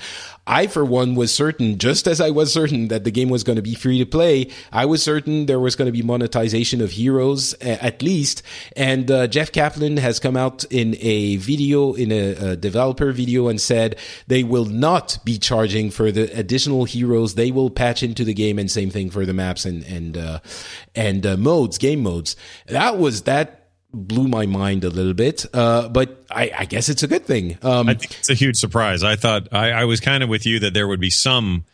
[0.48, 3.56] I, for one, was certain, just as I was certain that the game was going
[3.56, 6.92] to be free to play, I was certain there was going to be monetization of
[6.92, 8.42] heroes at least.
[8.74, 13.48] And uh, Jeff Kaplan has come out in a video, in a, a, developer video,
[13.48, 13.87] and said
[14.26, 17.34] they will not be charging for the additional heroes.
[17.34, 20.40] They will patch into the game, and same thing for the maps and and uh,
[20.94, 22.36] and uh, modes, game modes.
[22.66, 23.58] That was that
[23.92, 25.46] blew my mind a little bit.
[25.52, 27.58] Uh, but I, I, guess it's a good thing.
[27.62, 29.02] Um, I think it's a huge surprise.
[29.02, 31.64] I thought I, I, was kind of with you that there would be some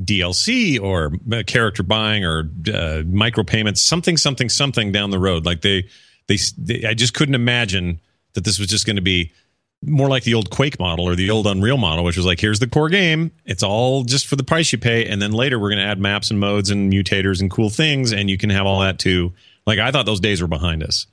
[0.00, 5.46] DLC or uh, character buying or uh, micro payments, something, something, something down the road.
[5.46, 5.88] Like they,
[6.26, 8.00] they, they I just couldn't imagine
[8.34, 9.32] that this was just going to be
[9.84, 12.60] more like the old Quake model or the old Unreal model, which was like, here's
[12.60, 13.32] the core game.
[13.44, 15.06] It's all just for the price you pay.
[15.06, 18.12] And then later we're going to add maps and modes and mutators and cool things.
[18.12, 19.32] And you can have all that too.
[19.66, 21.06] Like I thought those days were behind us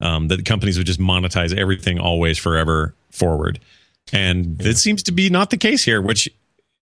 [0.00, 3.60] um, that companies would just monetize everything always forever forward.
[4.12, 4.70] And yeah.
[4.70, 6.28] it seems to be not the case here, which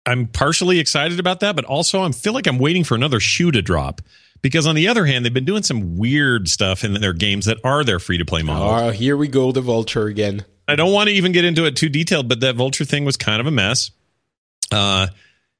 [0.07, 3.51] I'm partially excited about that, but also I feel like I'm waiting for another shoe
[3.51, 4.01] to drop.
[4.42, 7.57] Because on the other hand, they've been doing some weird stuff in their games that
[7.64, 8.82] are their free to play models.
[8.82, 10.45] Oh, here we go, the vulture again.
[10.67, 13.17] I don't want to even get into it too detailed, but that vulture thing was
[13.17, 13.91] kind of a mess.
[14.73, 15.09] Uh,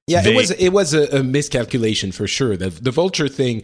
[0.07, 2.57] yeah, they, it was it was a, a, miscalculation for sure.
[2.57, 3.63] The the vulture thing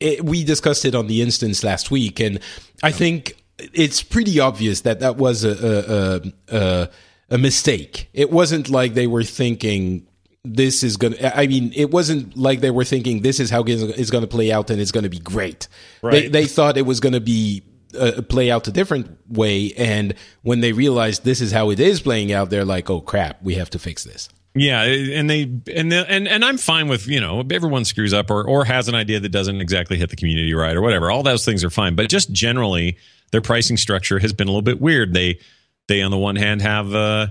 [0.00, 2.40] it, we discussed it on the instance last week, and
[2.82, 6.90] I think it's pretty obvious that that was a a, a,
[7.30, 8.08] a mistake.
[8.12, 10.06] It wasn't like they were thinking
[10.44, 13.64] this is going to, I mean, it wasn't like they were thinking this is how
[13.66, 15.68] it's going to play out and it's going to be great.
[16.00, 16.12] Right.
[16.12, 17.62] They, they thought it was going to be
[17.98, 19.72] uh, play out a different way.
[19.76, 23.42] And when they realize this is how it is playing out, they're like, oh crap,
[23.42, 24.28] we have to fix this.
[24.54, 25.42] Yeah, and they
[25.74, 28.88] and the, and and I'm fine with you know everyone screws up or or has
[28.88, 31.10] an idea that doesn't exactly hit the community right or whatever.
[31.10, 32.96] All those things are fine, but just generally
[33.30, 35.12] their pricing structure has been a little bit weird.
[35.12, 35.38] They
[35.86, 37.28] they on the one hand have uh,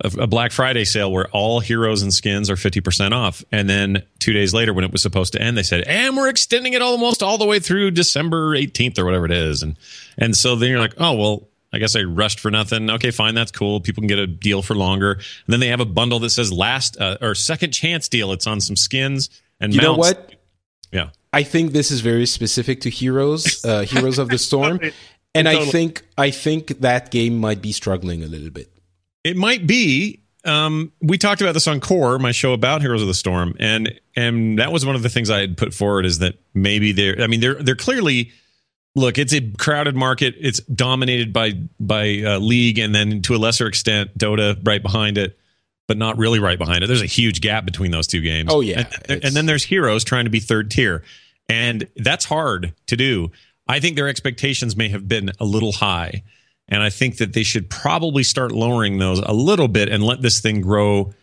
[0.00, 3.44] a, Black Friday sale where all heroes and skins are 50% off.
[3.50, 6.28] And then two days later, when it was supposed to end, they said, and we're
[6.28, 9.62] extending it almost all the way through December 18th or whatever it is.
[9.62, 9.76] And,
[10.16, 12.88] and so then you're like, oh, well, I guess I rushed for nothing.
[12.90, 13.80] Okay, fine, that's cool.
[13.80, 15.12] People can get a deal for longer.
[15.12, 18.32] And then they have a bundle that says last uh, or second chance deal.
[18.32, 19.28] It's on some skins
[19.60, 19.86] and you mounts.
[19.86, 20.34] know what?
[20.92, 21.10] Yeah.
[21.32, 24.80] I think this is very specific to Heroes, uh, Heroes of the Storm,
[25.34, 28.70] and I think I think that game might be struggling a little bit.
[29.28, 30.20] It might be.
[30.44, 34.00] Um, we talked about this on Core, my show about Heroes of the Storm, and
[34.16, 37.20] and that was one of the things I had put forward is that maybe they're.
[37.20, 38.32] I mean, they're they're clearly.
[38.94, 40.34] Look, it's a crowded market.
[40.40, 45.18] It's dominated by by uh, League, and then to a lesser extent, Dota right behind
[45.18, 45.38] it,
[45.86, 46.86] but not really right behind it.
[46.86, 48.50] There's a huge gap between those two games.
[48.50, 48.88] Oh, yeah.
[49.08, 51.04] and, and then there's Heroes trying to be third tier,
[51.48, 53.30] and that's hard to do.
[53.68, 56.22] I think their expectations may have been a little high.
[56.68, 60.20] And I think that they should probably start lowering those a little bit and let
[60.20, 61.14] this thing grow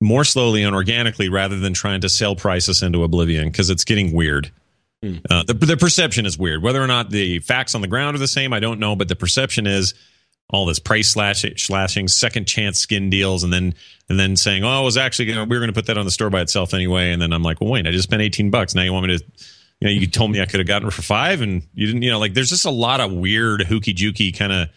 [0.00, 4.14] more slowly and organically rather than trying to sell prices into oblivion because it's getting
[4.14, 4.50] weird.
[5.30, 6.62] Uh, the, the perception is weird.
[6.62, 8.96] Whether or not the facts on the ground are the same, I don't know.
[8.96, 9.94] But the perception is
[10.50, 13.74] all this price slash, slashing, second chance skin deals, and then
[14.08, 16.04] and then saying, "Oh, I was actually gonna, we were going to put that on
[16.04, 18.50] the store by itself anyway." And then I'm like, "Well, wait, I just spent 18
[18.50, 18.74] bucks.
[18.74, 19.24] Now you want me to?"
[19.80, 22.02] You know, you told me I could have gotten it for five, and you didn't.
[22.02, 24.68] You know, like there's just a lot of weird hooky jooky kind of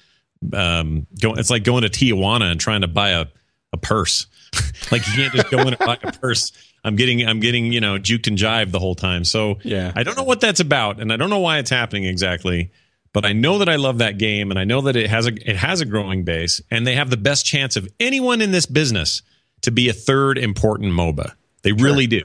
[0.53, 3.25] um go it's like going to Tijuana and trying to buy a,
[3.73, 4.27] a purse.
[4.91, 6.51] like you can't just go in and buy a purse.
[6.83, 9.23] I'm getting I'm getting, you know, juked and jived the whole time.
[9.23, 9.91] So Yeah.
[9.95, 12.71] I don't know what that's about and I don't know why it's happening exactly.
[13.13, 15.49] But I know that I love that game and I know that it has a
[15.49, 18.65] it has a growing base and they have the best chance of anyone in this
[18.65, 19.21] business
[19.61, 21.33] to be a third important MOBA.
[21.61, 22.23] They really do.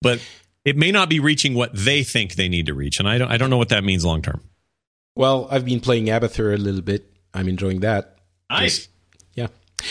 [0.00, 0.20] But
[0.66, 2.98] it may not be reaching what they think they need to reach.
[2.98, 4.42] And I don't I don't know what that means long term.
[5.14, 7.10] Well, I've been playing Abathur a little bit.
[7.32, 8.16] I'm enjoying that.
[8.50, 8.88] Nice.
[9.34, 9.46] Yeah.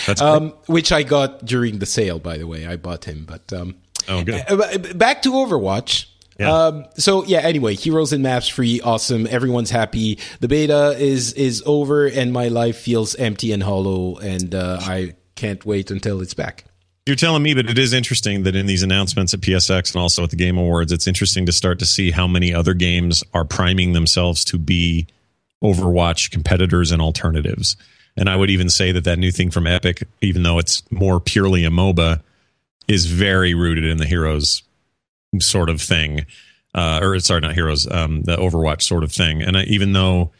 [0.06, 2.68] That's Um, which I got during the sale, by the way.
[2.68, 3.76] I bought him, but um,
[4.08, 4.44] oh good.
[4.48, 6.08] Uh, back to Overwatch.
[6.40, 6.52] Yeah.
[6.52, 7.40] Um, so yeah.
[7.40, 9.26] Anyway, Heroes and Maps free, awesome.
[9.28, 10.20] Everyone's happy.
[10.42, 15.16] The beta is is over, and my life feels empty and hollow, and uh, I
[15.36, 16.66] can't wait until it's back.
[17.06, 20.24] You're telling me, but it is interesting that in these announcements at PSX and also
[20.24, 23.46] at the Game Awards, it's interesting to start to see how many other games are
[23.46, 25.06] priming themselves to be
[25.64, 27.76] Overwatch competitors and alternatives.
[28.18, 31.20] And I would even say that that new thing from Epic, even though it's more
[31.20, 32.22] purely a MOBA,
[32.88, 34.64] is very rooted in the Heroes
[35.40, 36.26] sort of thing.
[36.74, 39.44] Uh, or sorry, not Heroes, um, the Overwatch sort of thing.
[39.44, 40.32] And I, even though,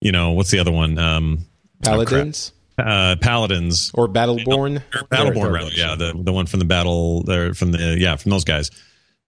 [0.00, 0.98] you know, what's the other one?
[0.98, 1.46] Um,
[1.84, 4.82] Paladins uh, Paladins or Battleborn.
[4.94, 5.70] or Battleborn, rather.
[5.70, 8.70] Yeah, the the one from the battle, there from the yeah from those guys.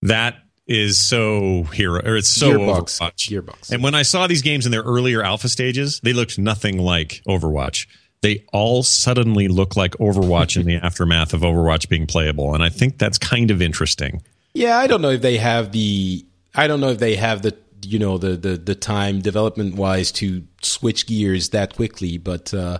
[0.02, 0.36] That
[0.66, 3.00] is so hero, or it's so Gearbox.
[3.00, 3.28] Overwatch.
[3.28, 3.72] Gearbox.
[3.72, 7.22] And when I saw these games in their earlier alpha stages, they looked nothing like
[7.28, 7.86] Overwatch.
[8.22, 12.68] They all suddenly look like Overwatch in the aftermath of Overwatch being playable, and I
[12.68, 14.22] think that's kind of interesting.
[14.54, 16.24] Yeah, I don't know if they have the.
[16.54, 20.12] I don't know if they have the you know the the the time development wise
[20.12, 22.78] to switch gears that quickly, but uh,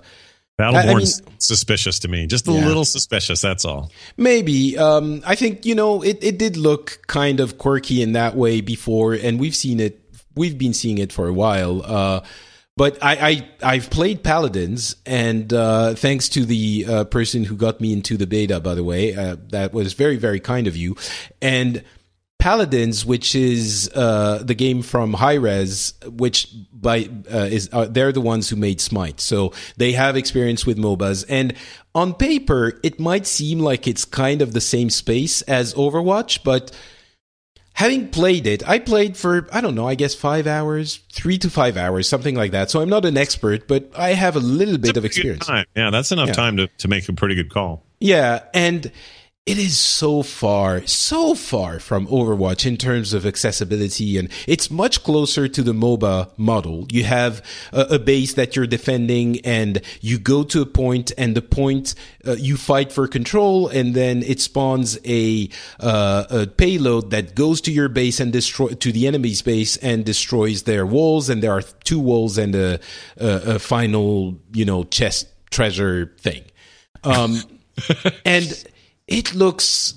[0.60, 2.66] Battleborn's suspicious to me, just a Yeah.
[2.66, 3.40] little suspicious.
[3.40, 3.90] That's all.
[4.16, 8.36] maybe um, I think you know it it did look kind of quirky in that
[8.36, 10.00] way before, and we've seen it.
[10.36, 11.82] We've been seeing it for a while.
[11.84, 12.20] Uh,
[12.76, 13.12] but I,
[13.62, 18.16] I I've played Paladins, and uh, thanks to the uh, person who got me into
[18.16, 20.96] the beta, by the way, uh, that was very very kind of you.
[21.42, 21.82] And
[22.40, 28.20] Paladins, which is uh, the game from Hi-Rez, which by uh, is uh, they're the
[28.20, 31.24] ones who made Smite, so they have experience with MOBAs.
[31.28, 31.54] And
[31.94, 36.72] on paper, it might seem like it's kind of the same space as Overwatch, but
[37.74, 41.50] having played it, I played for I don't know, I guess five hours, three to
[41.50, 42.70] five hours, something like that.
[42.70, 45.48] So I'm not an expert, but I have a little bit of experience.
[45.76, 46.34] Yeah, that's enough Yeah.
[46.34, 47.84] time to, to make a pretty good call.
[48.00, 48.90] Yeah, and
[49.50, 55.02] it is so far, so far from Overwatch in terms of accessibility, and it's much
[55.02, 56.86] closer to the MOBA model.
[56.92, 61.34] You have a, a base that you're defending, and you go to a point, and
[61.34, 65.48] the point uh, you fight for control, and then it spawns a
[65.80, 70.04] uh, a payload that goes to your base and destroy to the enemy's base and
[70.04, 72.78] destroys their walls, and there are two walls and a,
[73.16, 76.44] a, a final, you know, chest treasure thing.
[77.02, 77.42] Um,
[78.24, 78.64] and
[79.10, 79.94] it looks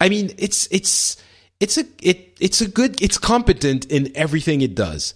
[0.00, 1.16] i mean it's it's
[1.60, 5.14] it's a it it's a good it's competent in everything it does.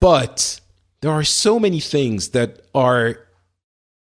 [0.00, 0.60] But
[1.00, 3.18] there are so many things that are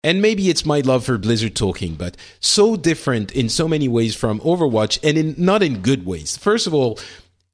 [0.04, 4.16] and maybe it's my love for blizzard talking but so different in so many ways
[4.16, 6.36] from overwatch and in not in good ways.
[6.36, 7.00] First of all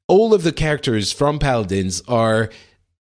[0.08, 2.50] all of the characters from paladins are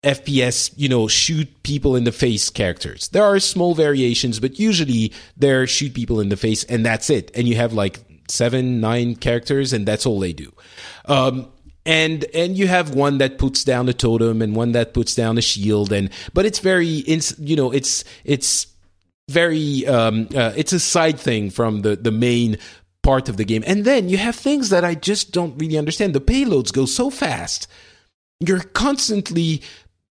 [0.03, 3.09] FPS, you know, shoot people in the face characters.
[3.09, 7.31] There are small variations, but usually they're shoot people in the face and that's it.
[7.35, 10.53] And you have like seven, nine characters and that's all they do.
[11.05, 11.49] Um,
[11.87, 15.39] and and you have one that puts down a totem and one that puts down
[15.39, 16.87] a shield and but it's very
[17.39, 18.67] you know it's it's
[19.31, 22.59] very um, uh, it's a side thing from the the main
[23.03, 26.15] part of the game and then you have things that i just don't really understand
[26.15, 27.67] the payloads go so fast
[28.41, 29.63] you're constantly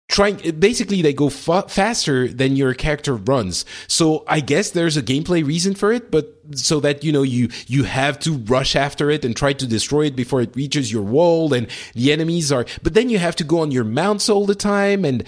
[0.08, 3.66] trying basically they go fa- faster than your character runs.
[3.88, 7.50] So i guess there's a gameplay reason for it but so that you know you
[7.68, 11.04] you have to rush after it and try to destroy it before it reaches your
[11.04, 14.46] wall and the enemies are but then you have to go on your mounts all
[14.46, 15.24] the time and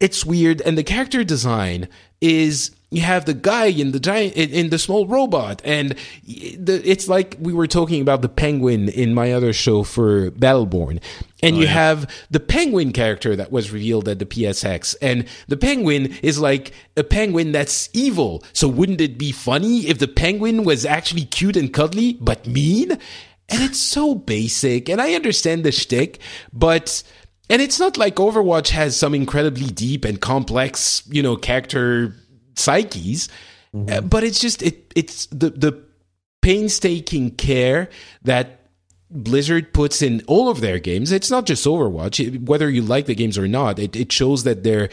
[0.00, 1.88] it's weird and the character design
[2.20, 7.08] is you have the guy in the giant in the small robot and the, it's
[7.08, 11.00] like we were talking about the penguin in my other show for battleborn.
[11.42, 11.72] And oh, you yeah.
[11.72, 16.72] have the penguin character that was revealed at the psx and the penguin is like
[16.96, 18.42] a penguin that's evil.
[18.52, 22.92] So wouldn't it be funny if the penguin was actually cute and cuddly but mean?
[23.52, 26.20] And it's so basic and i understand the shtick
[26.52, 27.02] but
[27.50, 32.14] and it's not like Overwatch has some incredibly deep and complex, you know, character
[32.60, 33.28] psyches,
[33.74, 33.90] mm-hmm.
[33.92, 35.82] uh, but it's just it it's the the
[36.42, 37.88] painstaking care
[38.22, 38.60] that
[39.10, 41.10] Blizzard puts in all of their games.
[41.10, 42.46] It's not just Overwatch.
[42.46, 44.88] whether you like the games or not, it, it shows that they're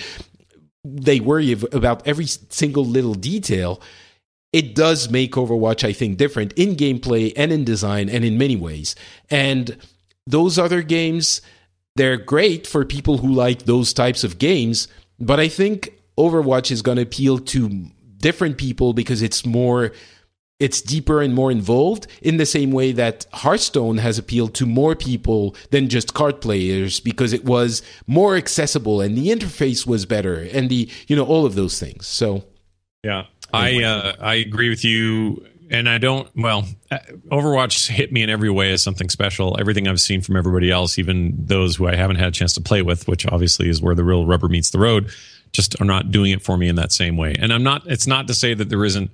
[0.84, 3.82] they worry about every single little detail.
[4.54, 8.56] It does make Overwatch, I think, different in gameplay and in design and in many
[8.56, 8.96] ways.
[9.30, 9.78] And
[10.26, 11.42] those other games,
[11.96, 14.88] they're great for people who like those types of games.
[15.20, 17.88] But I think Overwatch is going to appeal to
[18.18, 19.92] different people because it's more
[20.60, 24.96] it's deeper and more involved in the same way that Hearthstone has appealed to more
[24.96, 30.48] people than just card players because it was more accessible and the interface was better
[30.52, 32.08] and the you know all of those things.
[32.08, 32.44] So
[33.04, 36.98] yeah, I uh, I agree with you and I don't well uh,
[37.32, 39.58] Overwatch hit me in every way as something special.
[39.60, 42.62] Everything I've seen from everybody else, even those who I haven't had a chance to
[42.62, 45.12] play with, which obviously is where the real rubber meets the road
[45.58, 47.36] just are not doing it for me in that same way.
[47.38, 49.12] And I'm not, it's not to say that there isn't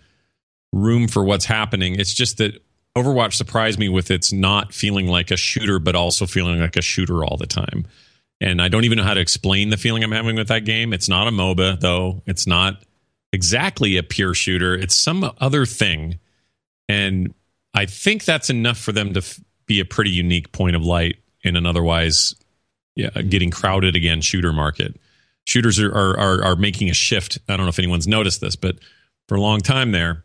[0.74, 2.00] room for what's happening.
[2.00, 2.62] It's just that
[2.96, 6.82] Overwatch surprised me with its not feeling like a shooter, but also feeling like a
[6.82, 7.88] shooter all the time.
[8.42, 10.94] And I don't even know how to explain the feeling I'm having with that game.
[10.94, 12.22] It's not a MOBA, though.
[12.28, 12.84] It's not
[13.32, 14.76] exactly a pure shooter.
[14.76, 16.20] It's some other thing.
[16.90, 17.34] And
[17.74, 21.18] I think that's enough for them to f- be a pretty unique point of light
[21.42, 22.36] in an otherwise
[22.96, 25.00] yeah, getting crowded again shooter market
[25.46, 27.40] shooters are, are, are making a shift.
[27.48, 28.78] I don't know if anyone's noticed this, but
[29.28, 30.24] for a long time there,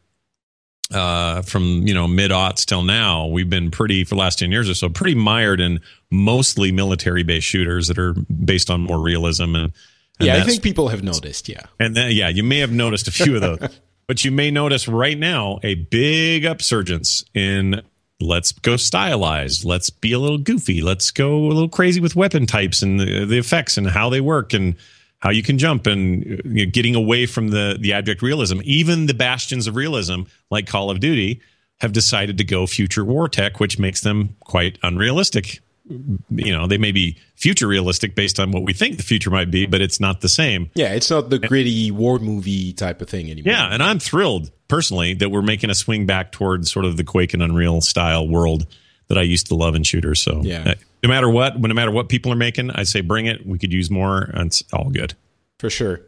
[0.93, 4.51] uh, from you know mid aughts till now, we've been pretty for the last ten
[4.51, 8.15] years or so pretty mired in mostly military based shooters that are
[8.45, 9.73] based on more realism and.
[10.19, 11.49] and yeah, I think people have noticed.
[11.49, 14.51] Yeah, and then yeah, you may have noticed a few of those, but you may
[14.51, 17.83] notice right now a big upsurgence in
[18.21, 22.47] let's go stylized let's be a little goofy let's go a little crazy with weapon
[22.47, 24.75] types and the, the effects and how they work and
[25.19, 28.61] how you can jump and uh, you know, getting away from the the abject realism.
[28.65, 31.41] Even the bastions of realism, like Call of Duty,
[31.81, 35.61] have decided to go future war tech, which makes them quite unrealistic.
[35.89, 39.51] You know, they may be future realistic based on what we think the future might
[39.51, 40.71] be, but it's not the same.
[40.75, 43.53] Yeah, it's not the gritty war movie type of thing anymore.
[43.53, 47.05] Yeah, and I'm thrilled personally that we're making a swing back towards sort of the
[47.05, 48.67] Quake and Unreal style world
[49.09, 50.21] that I used to love in shooters.
[50.21, 50.75] So yeah.
[51.03, 53.47] No matter what, no matter what people are making, I say bring it.
[53.47, 55.15] We could use more, and it's all good
[55.59, 56.01] for sure.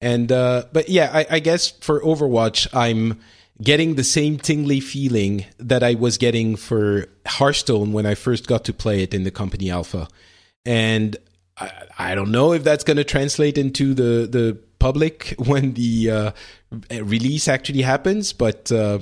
[0.00, 3.20] And uh, but yeah, I, I guess for Overwatch, I'm
[3.62, 8.64] getting the same tingly feeling that I was getting for Hearthstone when I first got
[8.66, 10.08] to play it in the company alpha.
[10.66, 11.16] And
[11.56, 16.10] I, I don't know if that's going to translate into the, the public when the
[16.10, 16.30] uh,
[16.90, 18.98] release actually happens, but uh,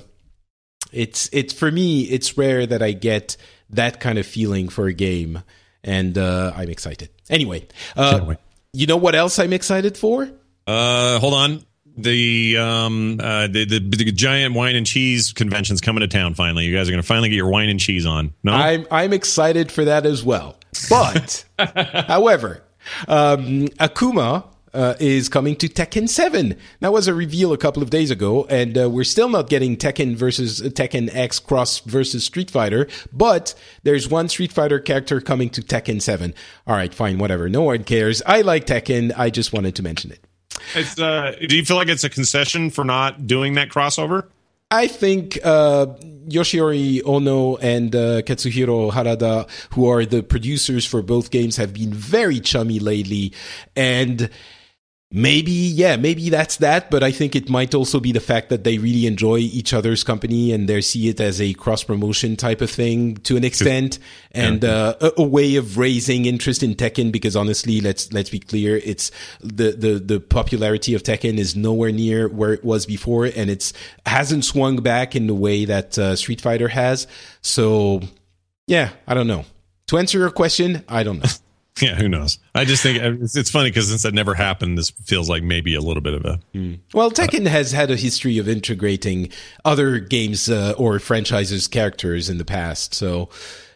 [0.92, 3.36] it's it's for me it's rare that I get
[3.70, 5.42] that kind of feeling for a game,
[5.82, 7.10] and uh, I'm excited.
[7.28, 8.34] Anyway, uh,
[8.72, 10.30] you know what else I'm excited for?
[10.66, 11.64] Uh, hold on.
[11.96, 16.64] The um uh the, the, the giant wine and cheese convention's coming to town finally.
[16.64, 18.34] You guys are going to finally get your wine and cheese on.
[18.42, 20.56] No, I'm I'm excited for that as well.
[20.90, 21.44] But
[22.08, 22.64] however,
[23.06, 24.44] um, Akuma
[24.74, 26.56] uh, is coming to Tekken 7.
[26.80, 29.76] That was a reveal a couple of days ago, and uh, we're still not getting
[29.76, 35.20] Tekken versus uh, Tekken X Cross versus Street Fighter, but there's one Street Fighter character
[35.20, 36.34] coming to Tekken 7.
[36.66, 37.48] All right, fine, whatever.
[37.48, 38.22] No one cares.
[38.26, 39.12] I like Tekken.
[39.16, 40.20] I just wanted to mention it.
[40.74, 44.28] It's, uh, do you feel like it's a concession for not doing that crossover?
[44.70, 45.86] I think uh,
[46.26, 51.92] Yoshinori Ono and uh, Katsuhiro Harada, who are the producers for both games, have been
[51.92, 53.32] very chummy lately,
[53.76, 54.30] and
[55.14, 58.64] maybe yeah maybe that's that but i think it might also be the fact that
[58.64, 62.60] they really enjoy each other's company and they see it as a cross promotion type
[62.60, 63.98] of thing to an extent.
[64.32, 68.40] And uh, a, a, way of raising interest in tekken because honestly let's let's be
[68.40, 69.10] clear it's
[69.40, 73.72] the the the popularity of tekken is nowhere near where it was before and it's
[74.06, 77.06] hasn't swung back in the way that uh, street fighter has.
[77.40, 78.00] So
[78.66, 79.44] yeah i don't know.
[79.88, 81.30] To answer your question i don't know
[81.80, 82.38] Yeah, who knows?
[82.54, 85.74] I just think it's, it's funny because since that never happened, this feels like maybe
[85.74, 86.40] a little bit of a.
[86.54, 86.78] Mm.
[86.92, 89.30] Well, Tekken uh, has had a history of integrating
[89.64, 93.28] other games uh, or franchises' characters in the past, so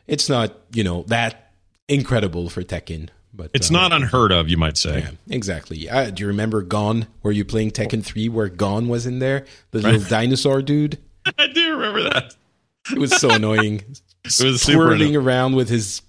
[0.07, 1.53] it's not you know that
[1.89, 3.09] incredible for Tekken.
[3.35, 5.01] But it's uh, not unheard of, you might say.
[5.01, 5.89] Yeah, exactly.
[5.89, 7.09] Uh, do you remember Gon?
[7.25, 9.95] Were you playing Tekken Three, where Gon was in there, the right.
[9.95, 10.99] little dinosaur dude?
[11.39, 12.35] I do remember that.
[12.93, 13.83] It was so annoying.
[14.25, 16.03] it was swirling around with his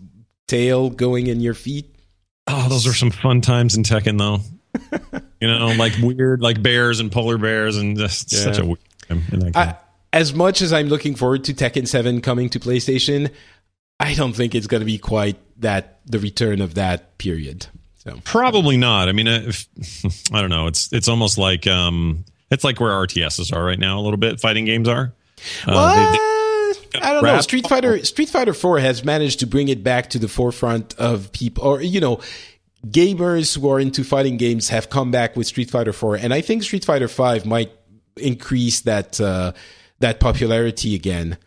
[0.50, 1.96] tail going in your feet.
[2.48, 4.40] Oh, those are some fun times in Tekken, though.
[5.42, 8.40] you know, like weird, like bears and polar bears, and just yeah.
[8.40, 9.76] such a weird time I,
[10.14, 13.32] as much as I'm looking forward to Tekken 7 coming to PlayStation,
[14.00, 17.68] I don't think it's going to be quite that the return of that period.
[17.98, 19.10] So probably not.
[19.10, 19.68] I mean, if,
[20.34, 20.68] I don't know.
[20.68, 24.00] It's it's almost like um, it's like where RTSs are right now.
[24.00, 25.14] A little bit fighting games are.
[25.66, 26.18] Uh,
[26.96, 27.42] I don't know.
[27.42, 31.32] Street Fighter Street Fighter 4 has managed to bring it back to the forefront of
[31.32, 32.20] people or you know
[32.88, 36.42] gamers who are into fighting games have come back with Street Fighter 4 and I
[36.42, 37.72] think Street Fighter 5 might
[38.18, 39.54] increase that uh,
[40.00, 41.38] that popularity again.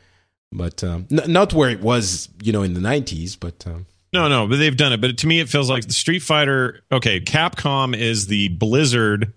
[0.52, 4.28] But um, n- not where it was, you know, in the 90s, but um, no,
[4.28, 5.00] no, but they've done it.
[5.00, 6.80] But to me, it feels like the Street Fighter.
[6.92, 9.32] Okay, Capcom is the Blizzard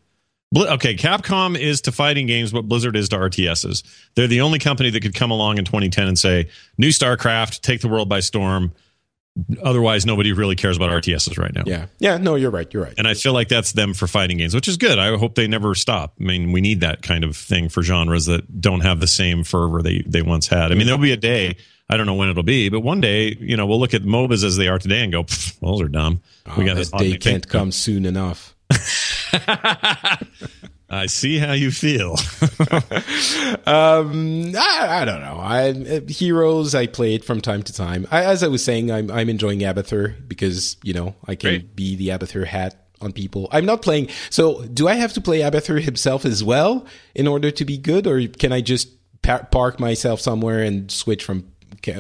[0.56, 3.84] okay, Capcom is to fighting games what Blizzard is to RTSs.
[4.16, 7.82] They're the only company that could come along in 2010 and say, "New StarCraft, take
[7.82, 8.72] the world by storm."
[9.62, 11.64] Otherwise, nobody really cares about RTSs right now.
[11.66, 12.94] Yeah, yeah, no, you're right, you're right.
[12.98, 14.98] And I feel like that's them for fighting games, which is good.
[14.98, 16.14] I hope they never stop.
[16.22, 19.44] I mean, we need that kind of thing for genres that don't have the same
[19.44, 20.72] fervor they they once had.
[20.72, 21.58] I mean, there'll be a day.
[21.90, 24.44] I don't know when it'll be, but one day, you know, we'll look at MOBAs
[24.44, 25.26] as they are today and go,
[25.62, 28.56] "Those are dumb." Oh, we got this day can't come soon enough.
[30.90, 32.12] I see how you feel.
[33.66, 35.40] um, I, I, don't know.
[35.42, 38.08] I uh, Heroes I played from time to time.
[38.12, 41.76] I, as I was saying, I'm I'm enjoying Abathur because you know I can Great.
[41.76, 43.48] be the Abathur hat on people.
[43.52, 44.10] I'm not playing.
[44.30, 48.06] So do I have to play Abathur himself as well in order to be good,
[48.06, 48.90] or can I just
[49.24, 51.52] par- park myself somewhere and switch from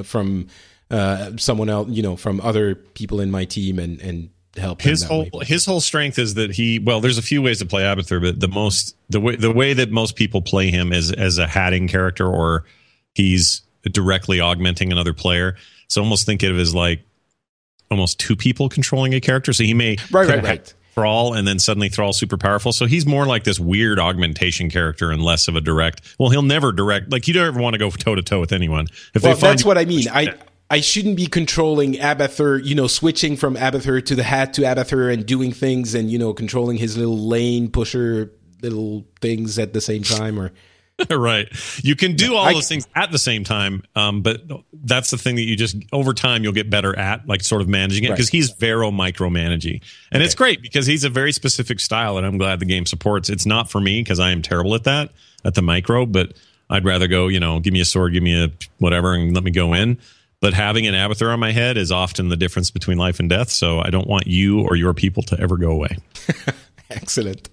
[0.04, 0.48] from
[0.92, 1.90] uh, someone else?
[1.90, 5.45] You know, from other people in my team and and help his whole way.
[5.45, 8.39] his whole strength is that he well there's a few ways to play Abathur but
[8.39, 11.88] the most the way the way that most people play him is as a hatting
[11.88, 12.66] character or
[13.14, 15.56] he's directly augmenting another player
[15.88, 17.01] so almost think of it as like
[17.91, 21.60] almost two people controlling a character so he may right right right Thrall and then
[21.60, 22.72] suddenly Thrall super powerful.
[22.72, 26.16] So he's more like this weird augmentation character and less of a direct.
[26.18, 27.12] Well, he'll never direct.
[27.12, 28.88] Like you don't ever want to go toe to toe with anyone.
[29.14, 30.08] If well, that's what I mean.
[30.08, 30.34] I
[30.70, 35.13] I shouldn't be controlling Abathur, you know, switching from Abathur to the hat to Abathur
[35.13, 39.82] and doing things and, you know, controlling his little lane pusher little things at the
[39.82, 40.51] same time or
[41.09, 41.49] right.
[41.84, 44.41] You can do all I, those things at the same time, um, but
[44.72, 47.68] that's the thing that you just over time you'll get better at, like sort of
[47.68, 48.32] managing it, because right.
[48.32, 50.24] he's vero micromanaging, and okay.
[50.24, 53.30] it's great because he's a very specific style, and I'm glad the game supports.
[53.30, 55.11] It's not for me because I am terrible at that
[55.43, 56.34] at the micro, but
[56.70, 59.43] I'd rather go, you know, give me a sword, give me a whatever, and let
[59.43, 59.99] me go in.
[60.42, 63.50] But having an Abathur on my head is often the difference between life and death.
[63.50, 65.98] So I don't want you or your people to ever go away.
[66.90, 67.50] Excellent.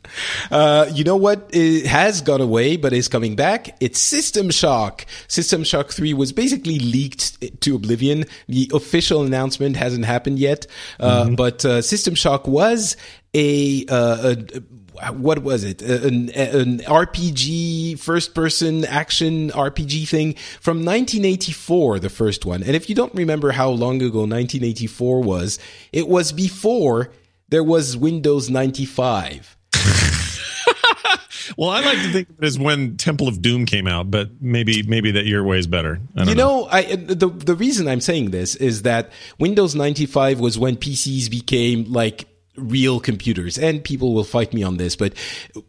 [0.50, 3.74] Uh, you know what it has gone away but is coming back?
[3.80, 5.06] It's System Shock.
[5.26, 8.24] System Shock 3 was basically leaked to oblivion.
[8.48, 10.66] The official announcement hasn't happened yet.
[11.00, 11.34] Uh, mm-hmm.
[11.36, 12.96] But uh, System Shock was
[13.34, 14.62] a, uh, a
[15.10, 15.82] what was it?
[15.82, 22.62] An, an RPG first person action RPG thing from 1984, the first one.
[22.62, 25.58] And if you don't remember how long ago 1984 was,
[25.92, 27.10] it was before
[27.48, 29.56] there was Windows 95.
[31.56, 34.30] well, I like to think of it as when Temple of Doom came out, but
[34.40, 36.00] maybe maybe that year way is better.
[36.16, 40.58] you know, know, I the the reason I'm saying this is that Windows 95 was
[40.58, 42.26] when PCs became like
[42.56, 45.14] real computers and people will fight me on this but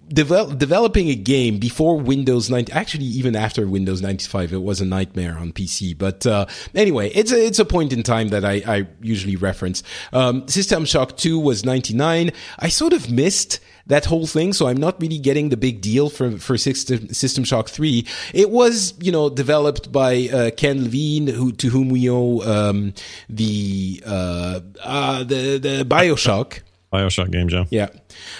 [0.09, 4.85] devel- developing a game before windows 90 actually even after windows 95 it was a
[4.85, 8.61] nightmare on pc but uh, anyway it's a, it's a point in time that i,
[8.67, 9.81] I usually reference.
[10.11, 14.53] Um, system shock 2 was 99 i sort of missed that whole thing.
[14.53, 18.05] So I'm not really getting the big deal for for System, System Shock Three.
[18.33, 22.93] It was you know developed by uh, Ken Levine, who to whom we owe um,
[23.29, 26.61] the uh, uh, the the Bioshock.
[26.93, 27.65] Bioshock games, yeah.
[27.71, 27.89] Yeah.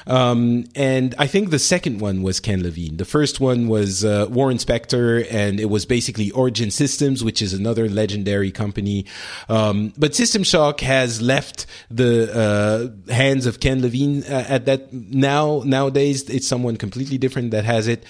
[0.05, 2.97] Um, and I think the second one was Ken Levine.
[2.97, 7.53] The first one was uh, Warren Spector, and it was basically Origin Systems, which is
[7.53, 9.05] another legendary company.
[9.49, 14.93] Um, but System Shock has left the uh, hands of Ken Levine uh, at that
[14.93, 15.63] now.
[15.65, 18.05] Nowadays, it's someone completely different that has it.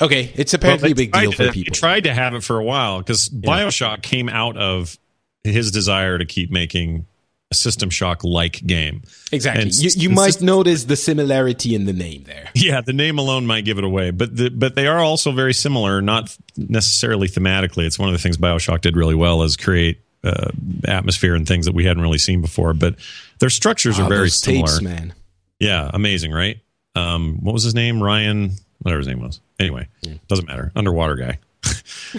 [0.00, 1.72] Okay, it's apparently well, a big deal to, for people.
[1.72, 3.96] They tried to have it for a while because Bioshock yeah.
[3.96, 4.96] came out of
[5.42, 7.06] his desire to keep making
[7.50, 9.02] a System Shock like game.
[9.30, 9.62] Exactly.
[9.62, 12.50] And you, you might system, notice the similarity in the name there.
[12.56, 15.54] Yeah, the name alone might give it away, but the, but they are also very
[15.54, 17.84] similar, not necessarily thematically.
[17.84, 20.50] It's one of the things BioShock did really well is create uh,
[20.88, 22.74] atmosphere and things that we hadn't really seen before.
[22.74, 22.96] But
[23.38, 24.66] their structures oh, are very similar.
[24.66, 25.14] Tapes, man.
[25.60, 26.58] Yeah, amazing, right?
[26.96, 28.02] Um, what was his name?
[28.02, 29.40] Ryan, whatever his name was.
[29.60, 30.14] Anyway, yeah.
[30.28, 30.72] doesn't matter.
[30.74, 31.38] Underwater guy.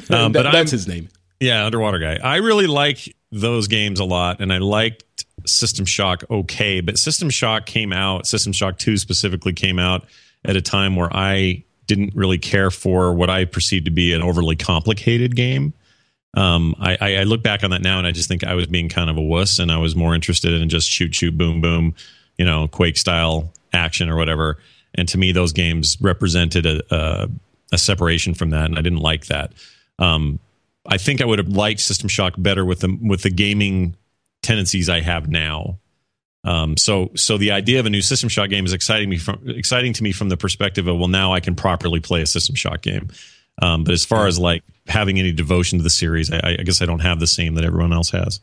[0.09, 1.09] um, that, but that's I'm, his name.
[1.39, 2.17] Yeah, underwater guy.
[2.23, 5.03] I really like those games a lot, and I liked
[5.45, 10.05] System Shock okay, but System Shock came out, System Shock 2 specifically came out
[10.45, 14.21] at a time where I didn't really care for what I perceived to be an
[14.21, 15.73] overly complicated game.
[16.35, 18.89] Um, I, I, look back on that now and I just think I was being
[18.89, 21.95] kind of a wuss and I was more interested in just shoot, shoot, boom, boom,
[22.37, 24.59] you know, Quake style action or whatever.
[24.93, 27.29] And to me, those games represented a, a,
[27.71, 29.53] a separation from that, and I didn't like that.
[29.99, 30.39] Um,
[30.85, 33.95] I think I would have liked System Shock better with the with the gaming
[34.47, 35.77] tendencies I have now.
[36.45, 39.41] Um, so, so the idea of a new System Shock game is exciting me from
[39.45, 42.55] exciting to me from the perspective of well, now I can properly play a System
[42.55, 43.09] Shock game.
[43.61, 46.81] Um, but as far as like having any devotion to the series, I, I, guess
[46.81, 48.39] I don't have the same that everyone else has.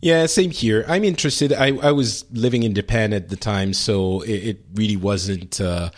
[0.00, 0.84] Yeah, same here.
[0.88, 1.52] I'm interested.
[1.52, 5.60] I, I was living in Japan at the time, so it, it really wasn't.
[5.60, 5.90] Uh,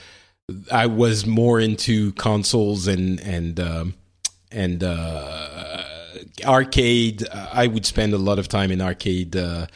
[0.72, 3.94] I was more into consoles and and um,
[4.50, 5.84] and uh,
[6.44, 7.26] arcade.
[7.30, 9.36] I would spend a lot of time in arcade.
[9.36, 9.66] Uh,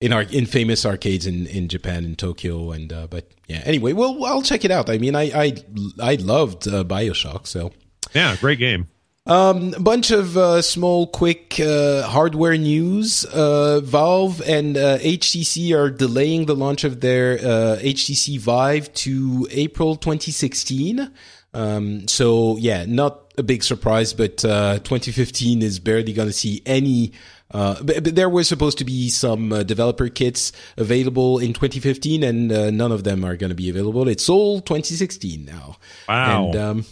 [0.00, 3.92] in our in famous arcades in, in Japan in Tokyo and uh, but yeah anyway
[3.92, 5.56] well I'll check it out I mean I I,
[6.00, 7.72] I loved uh, Bioshock so
[8.14, 8.88] yeah great game
[9.26, 13.24] um, a bunch of uh, small, quick uh, hardware news.
[13.26, 19.46] Uh, Valve and HTC uh, are delaying the launch of their HTC uh, Vive to
[19.52, 21.12] April 2016.
[21.52, 26.62] Um, so yeah, not a big surprise, but uh, 2015 is barely going to see
[26.64, 27.12] any.
[27.50, 32.22] Uh, but, but, there were supposed to be some uh, developer kits available in 2015,
[32.22, 34.06] and uh, none of them are going to be available.
[34.06, 35.76] It's all 2016 now.
[36.08, 36.44] Wow.
[36.44, 36.84] And, um,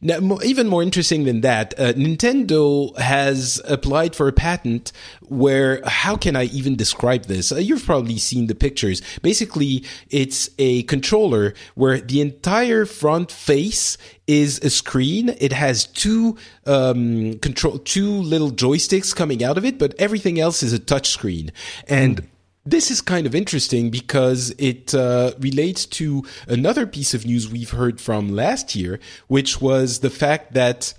[0.00, 4.92] now, even more interesting than that, uh, Nintendo has applied for a patent
[5.22, 7.52] where, how can I even describe this?
[7.52, 9.02] Uh, you've probably seen the pictures.
[9.22, 15.34] Basically, it's a controller where the entire front face is a screen.
[15.38, 16.36] It has two
[16.66, 21.10] um, control, two little joysticks coming out of it, but everything else is a touch
[21.10, 21.52] screen.
[21.88, 22.26] And mm
[22.66, 27.70] this is kind of interesting because it uh, relates to another piece of news we've
[27.70, 28.98] heard from last year,
[29.28, 30.92] which was the fact that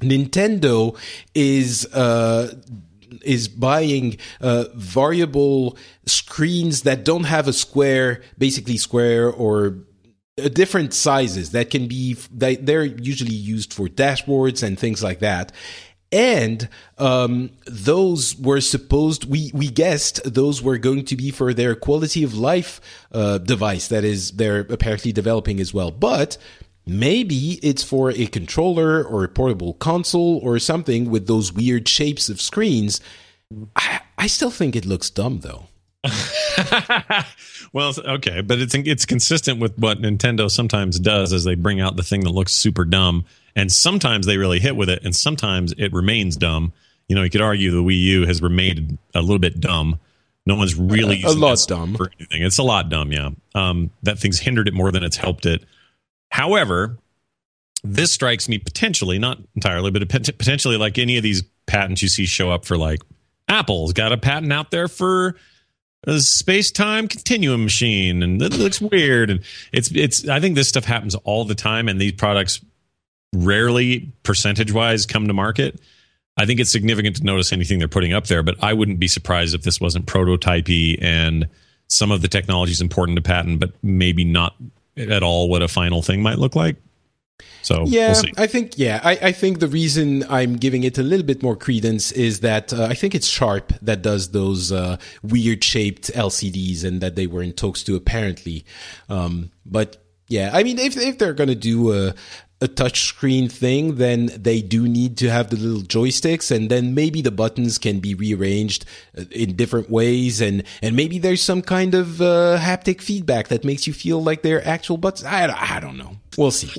[0.00, 0.96] Nintendo
[1.34, 2.54] is uh,
[3.22, 5.76] is buying uh, variable
[6.06, 9.78] screens that don't have a square, basically square or
[10.38, 15.20] uh, different sizes that can be they, they're usually used for dashboards and things like
[15.20, 15.52] that
[16.12, 21.74] and um, those were supposed we we guessed those were going to be for their
[21.74, 25.90] quality of life uh, device that is they're apparently developing as well.
[25.90, 26.36] But
[26.86, 32.28] maybe it's for a controller or a portable console or something with those weird shapes
[32.28, 33.00] of screens.
[33.74, 35.66] I, I still think it looks dumb though
[37.72, 41.96] well, okay, but it's it's consistent with what Nintendo sometimes does as they bring out
[41.96, 43.24] the thing that looks super dumb
[43.54, 46.72] and sometimes they really hit with it, and sometimes it remains dumb.
[47.08, 49.98] You know, you could argue the Wii U has remained a little bit dumb.
[50.46, 52.42] No one's really a, a lot dumb for anything.
[52.42, 53.30] It's a lot dumb, yeah.
[53.54, 55.64] Um, that thing's hindered it more than it's helped it.
[56.30, 56.98] However,
[57.84, 62.26] this strikes me potentially, not entirely, but potentially like any of these patents you see
[62.26, 63.00] show up for like
[63.48, 65.36] Apple's got a patent out there for
[66.06, 69.40] a space-time continuum machine and it looks weird and
[69.72, 72.60] it's it's I think this stuff happens all the time and these products
[73.32, 75.80] rarely percentage wise come to market.
[76.36, 79.08] I think it's significant to notice anything they're putting up there, but I wouldn't be
[79.08, 81.48] surprised if this wasn't prototypey and
[81.88, 84.56] some of the technology is important to patent, but maybe not
[84.96, 86.76] at all what a final thing might look like.
[87.62, 88.32] So Yeah, we'll.
[88.36, 91.56] I think yeah, I, I think the reason I'm giving it a little bit more
[91.56, 96.84] credence is that uh, I think it's Sharp that does those uh, weird shaped LCDs
[96.84, 98.64] and that they were in talks to apparently.
[99.08, 102.14] Um, but yeah, I mean, if if they're gonna do a
[102.62, 107.20] a touchscreen thing, then they do need to have the little joysticks, and then maybe
[107.20, 108.84] the buttons can be rearranged
[109.18, 113.64] uh, in different ways, and and maybe there's some kind of uh, haptic feedback that
[113.64, 115.24] makes you feel like they're actual buttons.
[115.24, 116.16] I I don't know.
[116.38, 116.72] We'll see.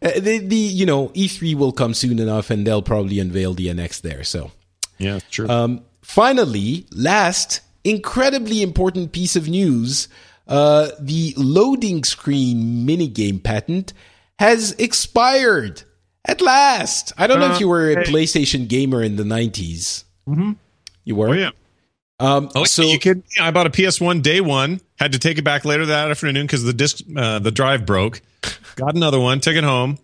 [0.00, 3.66] Uh, the, the you know E3 will come soon enough, and they'll probably unveil the
[3.66, 4.22] NX there.
[4.24, 4.52] So,
[4.98, 5.50] Yeah, sure.
[5.50, 10.08] um, finally, last incredibly important piece of news:
[10.46, 13.92] uh, the loading screen minigame patent
[14.38, 15.82] has expired
[16.24, 17.12] at last.
[17.18, 20.04] I don't know if you were a PlayStation gamer in the 90s.
[20.28, 20.52] Mm-hmm.
[21.04, 21.30] You were.
[21.30, 21.50] oh yeah.
[22.20, 23.22] Um, Oh, so you kid?
[23.40, 24.80] I bought a PS1 day one.
[24.98, 28.20] Had to take it back later that afternoon because the disc, uh, the drive broke.
[28.76, 29.40] Got another one.
[29.40, 29.98] Took it home.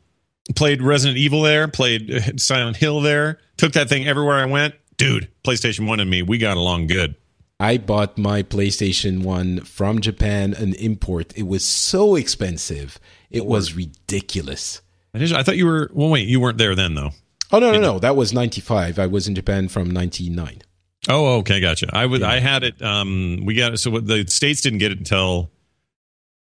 [0.55, 1.69] Played Resident Evil there.
[1.69, 3.39] Played uh, Silent Hill there.
[3.57, 4.74] Took that thing everywhere I went.
[4.97, 7.16] Dude, PlayStation One and me, we got along good.
[7.59, 11.32] I bought my PlayStation 1 from Japan, an import.
[11.36, 12.99] It was so expensive.
[13.31, 14.82] It was ridiculous.
[15.15, 15.91] I I thought you were.
[15.93, 17.11] Well, wait, you weren't there then though.
[17.53, 17.99] Oh no, no, no!
[18.01, 18.99] That was ninety five.
[18.99, 20.62] I was in Japan from ninety nine.
[21.09, 21.89] Oh, okay, gotcha.
[21.93, 22.22] I was.
[22.22, 22.81] I had it.
[22.82, 23.78] Um, we got it.
[23.78, 25.51] So the states didn't get it until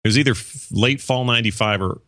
[0.04, 2.00] it was either f- late fall '95 or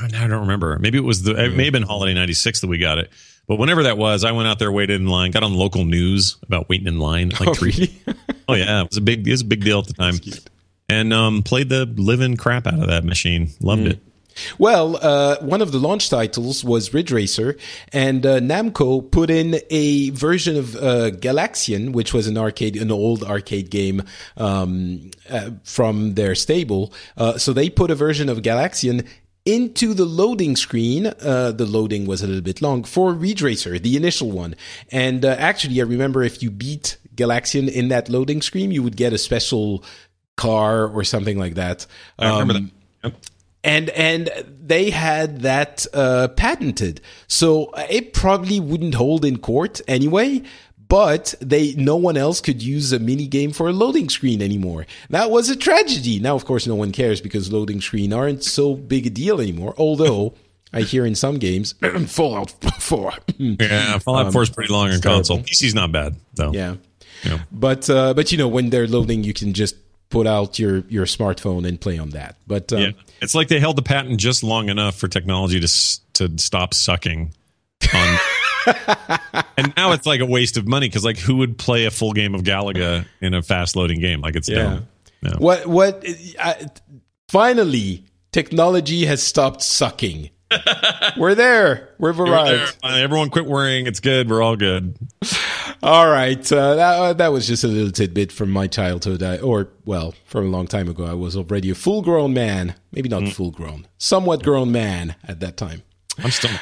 [0.00, 0.78] I don't remember.
[0.78, 1.32] Maybe it was the.
[1.44, 3.10] It may have been holiday '96 that we got it.
[3.48, 6.36] But whenever that was, I went out there, waited in line, got on local news
[6.44, 7.72] about waiting in line like Oh, three.
[8.06, 8.16] really?
[8.48, 9.26] Oh yeah, it was a big.
[9.26, 10.14] It was a big deal at the time.
[10.88, 13.50] And um, played the living crap out of that machine.
[13.60, 13.98] Loved it.
[14.58, 17.56] Well, uh, one of the launch titles was Ridge Racer,
[17.92, 22.90] and uh, Namco put in a version of uh, Galaxian, which was an arcade, an
[22.90, 24.02] old arcade game
[24.36, 26.92] um, uh, from their stable.
[27.16, 29.06] Uh, so they put a version of Galaxian
[29.44, 31.06] into the loading screen.
[31.06, 34.54] Uh, the loading was a little bit long for Ridge Racer, the initial one.
[34.90, 38.96] And uh, actually, I remember if you beat Galaxian in that loading screen, you would
[38.96, 39.82] get a special
[40.36, 41.86] car or something like that.
[42.18, 42.70] I remember Um,
[43.02, 43.12] that.
[43.12, 43.22] Yep.
[43.64, 44.30] And and
[44.60, 50.42] they had that uh, patented, so it probably wouldn't hold in court anyway.
[50.88, 54.84] But they, no one else could use a mini game for a loading screen anymore.
[55.08, 56.18] That was a tragedy.
[56.20, 59.74] Now, of course, no one cares because loading screen aren't so big a deal anymore.
[59.78, 60.34] Although
[60.70, 61.74] I hear in some games,
[62.08, 65.38] Fallout Four, Yeah, Fallout 4 is pretty long on console.
[65.38, 66.52] PC's not bad though.
[66.52, 66.74] yeah.
[67.24, 67.38] Yeah.
[67.50, 69.76] But uh, but you know when they're loading, you can just
[70.12, 72.36] put out your your smartphone and play on that.
[72.46, 72.90] But um, Yeah,
[73.20, 77.34] it's like they held the patent just long enough for technology to to stop sucking.
[77.94, 78.18] On,
[79.56, 82.12] and now it's like a waste of money because like who would play a full
[82.12, 84.20] game of Galaga in a fast loading game?
[84.20, 84.62] Like it's Yeah.
[84.62, 84.88] dumb.
[85.22, 85.32] Yeah.
[85.38, 86.04] What what
[86.38, 86.66] I,
[87.28, 90.30] finally technology has stopped sucking.
[91.16, 91.88] We're there.
[91.98, 92.76] We've We're arrived.
[92.82, 93.02] there.
[93.02, 93.86] Everyone quit worrying.
[93.86, 94.28] It's good.
[94.28, 94.96] We're all good.
[95.82, 96.40] All right.
[96.52, 100.14] Uh, that uh, that was just a little tidbit from my childhood I, or well,
[100.26, 101.04] from a long time ago.
[101.04, 102.74] I was already a full-grown man.
[102.92, 103.32] Maybe not Mm.
[103.32, 103.86] full-grown.
[103.98, 105.82] Somewhat grown man at that time.
[106.18, 106.52] I'm still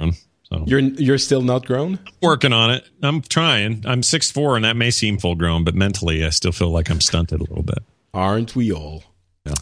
[0.00, 0.14] not,
[0.50, 1.98] so You're you're still not grown?
[2.22, 2.84] working on it.
[3.02, 3.84] I'm trying.
[3.86, 6.90] I'm six four, and that may seem full grown, but mentally, I still feel like
[6.90, 7.80] I'm stunted a little bit.
[8.14, 9.04] Aren't we all?
[9.44, 9.54] Yeah.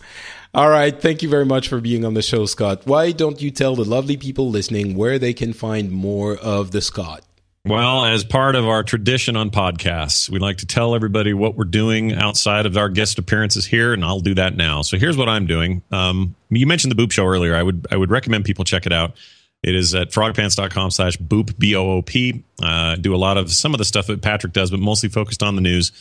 [0.54, 0.98] All right.
[1.00, 2.82] Thank you very much for being on the show, Scott.
[2.86, 6.80] Why don't you tell the lovely people listening where they can find more of the
[6.80, 7.22] Scott?
[7.68, 11.64] Well, as part of our tradition on podcasts, we like to tell everybody what we're
[11.64, 14.80] doing outside of our guest appearances here, and I'll do that now.
[14.80, 15.82] So here's what I'm doing.
[15.92, 17.54] Um, you mentioned the Boop Show earlier.
[17.54, 19.16] I would I would recommend people check it out.
[19.62, 22.42] It is at frogpants.com slash boop, B O O P.
[22.62, 25.42] Uh, do a lot of some of the stuff that Patrick does, but mostly focused
[25.42, 25.92] on the news.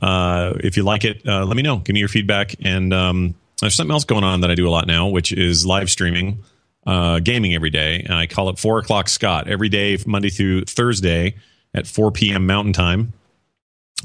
[0.00, 1.78] Uh, if you like it, uh, let me know.
[1.78, 2.54] Give me your feedback.
[2.62, 5.66] And um, there's something else going on that I do a lot now, which is
[5.66, 6.44] live streaming
[6.88, 8.00] uh, gaming every day.
[8.00, 11.36] And I call it 4 o'clock Scott every day, Monday through Thursday
[11.74, 12.46] at 4 p.m.
[12.46, 13.12] Mountain Time.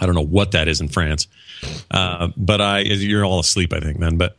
[0.02, 1.28] I don't know what that is in France.
[1.90, 4.18] Uh, but I, you're all asleep, I think, then.
[4.18, 4.36] But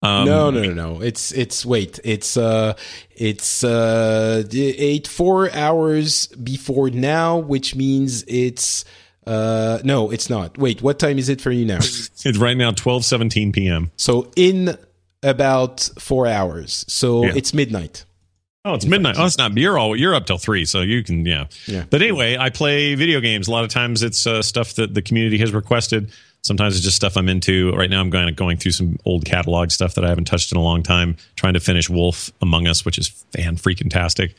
[0.00, 1.02] um, no, no, no, no.
[1.02, 2.00] It's it's wait.
[2.02, 2.74] It's uh,
[3.10, 8.84] it's uh, eight four hours before now, which means it's
[9.26, 10.56] uh, no, it's not.
[10.56, 11.78] Wait, what time is it for you now?
[11.78, 13.90] It's right now 12 17 p.m.
[13.96, 14.78] so in
[15.22, 16.84] about four hours.
[16.88, 17.32] So Yeah.
[17.36, 18.04] it's midnight.
[18.64, 19.16] Oh, it's midnight.
[19.18, 19.56] Oh, it's not.
[19.56, 21.46] You're all you're up till three, so you can yeah.
[21.66, 21.84] Yeah.
[21.90, 23.48] But anyway, I play video games.
[23.48, 26.12] A lot of times it's uh, stuff that the community has requested.
[26.42, 27.72] Sometimes it's just stuff I'm into.
[27.72, 30.58] Right now, I'm going going through some old catalog stuff that I haven't touched in
[30.58, 31.16] a long time.
[31.34, 34.36] Trying to finish Wolf Among Us, which is fan freaking tastic.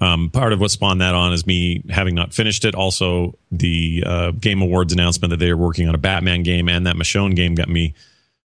[0.00, 2.74] Um, part of what spawned that on is me having not finished it.
[2.76, 6.86] Also, the uh, Game Awards announcement that they are working on a Batman game and
[6.86, 7.94] that Michonne game got me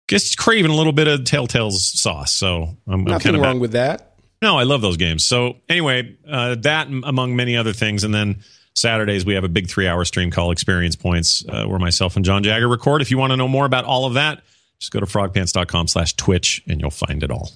[0.07, 2.31] just craving a little bit of Telltale's sauce.
[2.31, 4.17] So I'm, I'm kind of wrong with that.
[4.41, 5.23] No, I love those games.
[5.25, 8.43] So anyway, uh, that among many other things, and then
[8.75, 12.43] Saturdays we have a big three-hour stream called Experience Points, uh, where myself and John
[12.43, 13.01] Jagger record.
[13.01, 14.43] If you want to know more about all of that,
[14.77, 17.51] just go to frogpants.com/twitch and you'll find it all.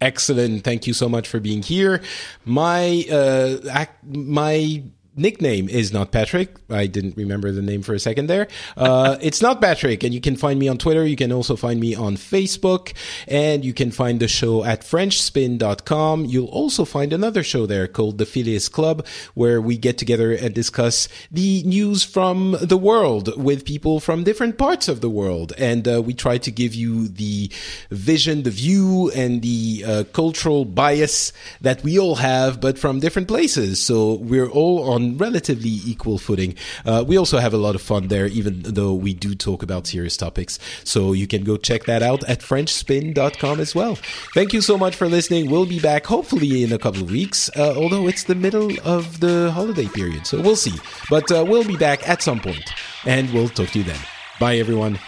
[0.00, 0.64] Excellent.
[0.64, 2.02] Thank you so much for being here.
[2.44, 4.82] My uh, ac- my
[5.16, 6.56] nickname is not Patrick.
[6.70, 8.48] I didn't remember the name for a second there.
[8.76, 11.06] Uh, it's not Patrick, and you can find me on Twitter.
[11.06, 12.92] You can also find me on Facebook,
[13.28, 16.24] and you can find the show at FrenchSpin.com.
[16.24, 20.54] You'll also find another show there called the Phileas Club, where we get together and
[20.54, 25.86] discuss the news from the world with people from different parts of the world, and
[25.86, 27.50] uh, we try to give you the
[27.90, 33.28] vision, the view, and the uh, cultural bias that we all have, but from different
[33.28, 33.82] places.
[33.82, 36.54] So we're all on on relatively equal footing.
[36.84, 39.86] Uh, we also have a lot of fun there, even though we do talk about
[39.86, 40.58] serious topics.
[40.84, 43.96] So you can go check that out at FrenchSpin.com as well.
[44.34, 45.50] Thank you so much for listening.
[45.50, 49.20] We'll be back hopefully in a couple of weeks, uh, although it's the middle of
[49.20, 50.26] the holiday period.
[50.26, 50.74] So we'll see.
[51.10, 52.72] But uh, we'll be back at some point,
[53.04, 54.00] and we'll talk to you then.
[54.40, 54.98] Bye, everyone.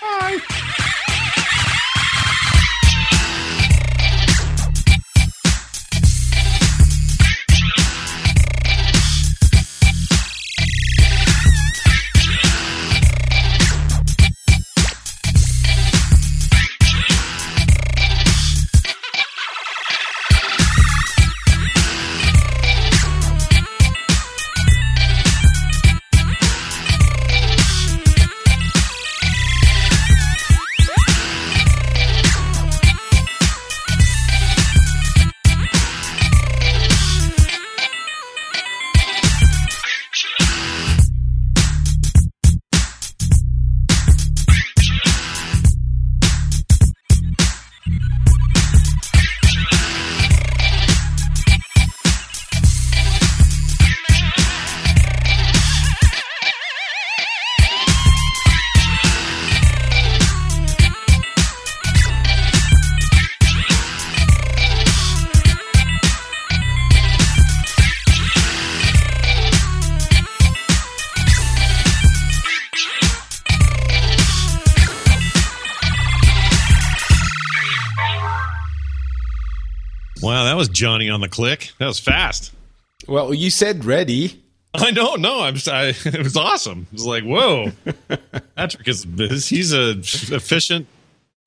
[0.00, 0.38] Bye.
[80.84, 81.72] Johnny on the click.
[81.78, 82.52] That was fast.
[83.08, 84.42] Well, you said ready.
[84.74, 85.54] I don't know, no, I'm.
[85.66, 86.86] I, it was awesome.
[86.92, 87.72] It was like, whoa,
[88.54, 89.06] Patrick is
[89.48, 90.86] he's a efficient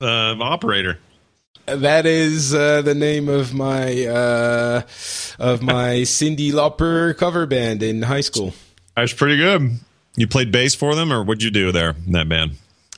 [0.02, 0.98] uh, operator.
[1.68, 4.82] That is uh, the name of my uh,
[5.38, 8.56] of my Cyndi Lauper cover band in high school.
[8.96, 9.78] That's pretty good.
[10.16, 12.54] You played bass for them, or what'd you do there in that band?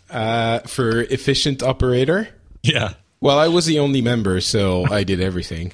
[0.10, 2.30] Uh, for efficient operator.
[2.64, 2.94] Yeah.
[3.20, 5.74] Well, I was the only member, so I did everything.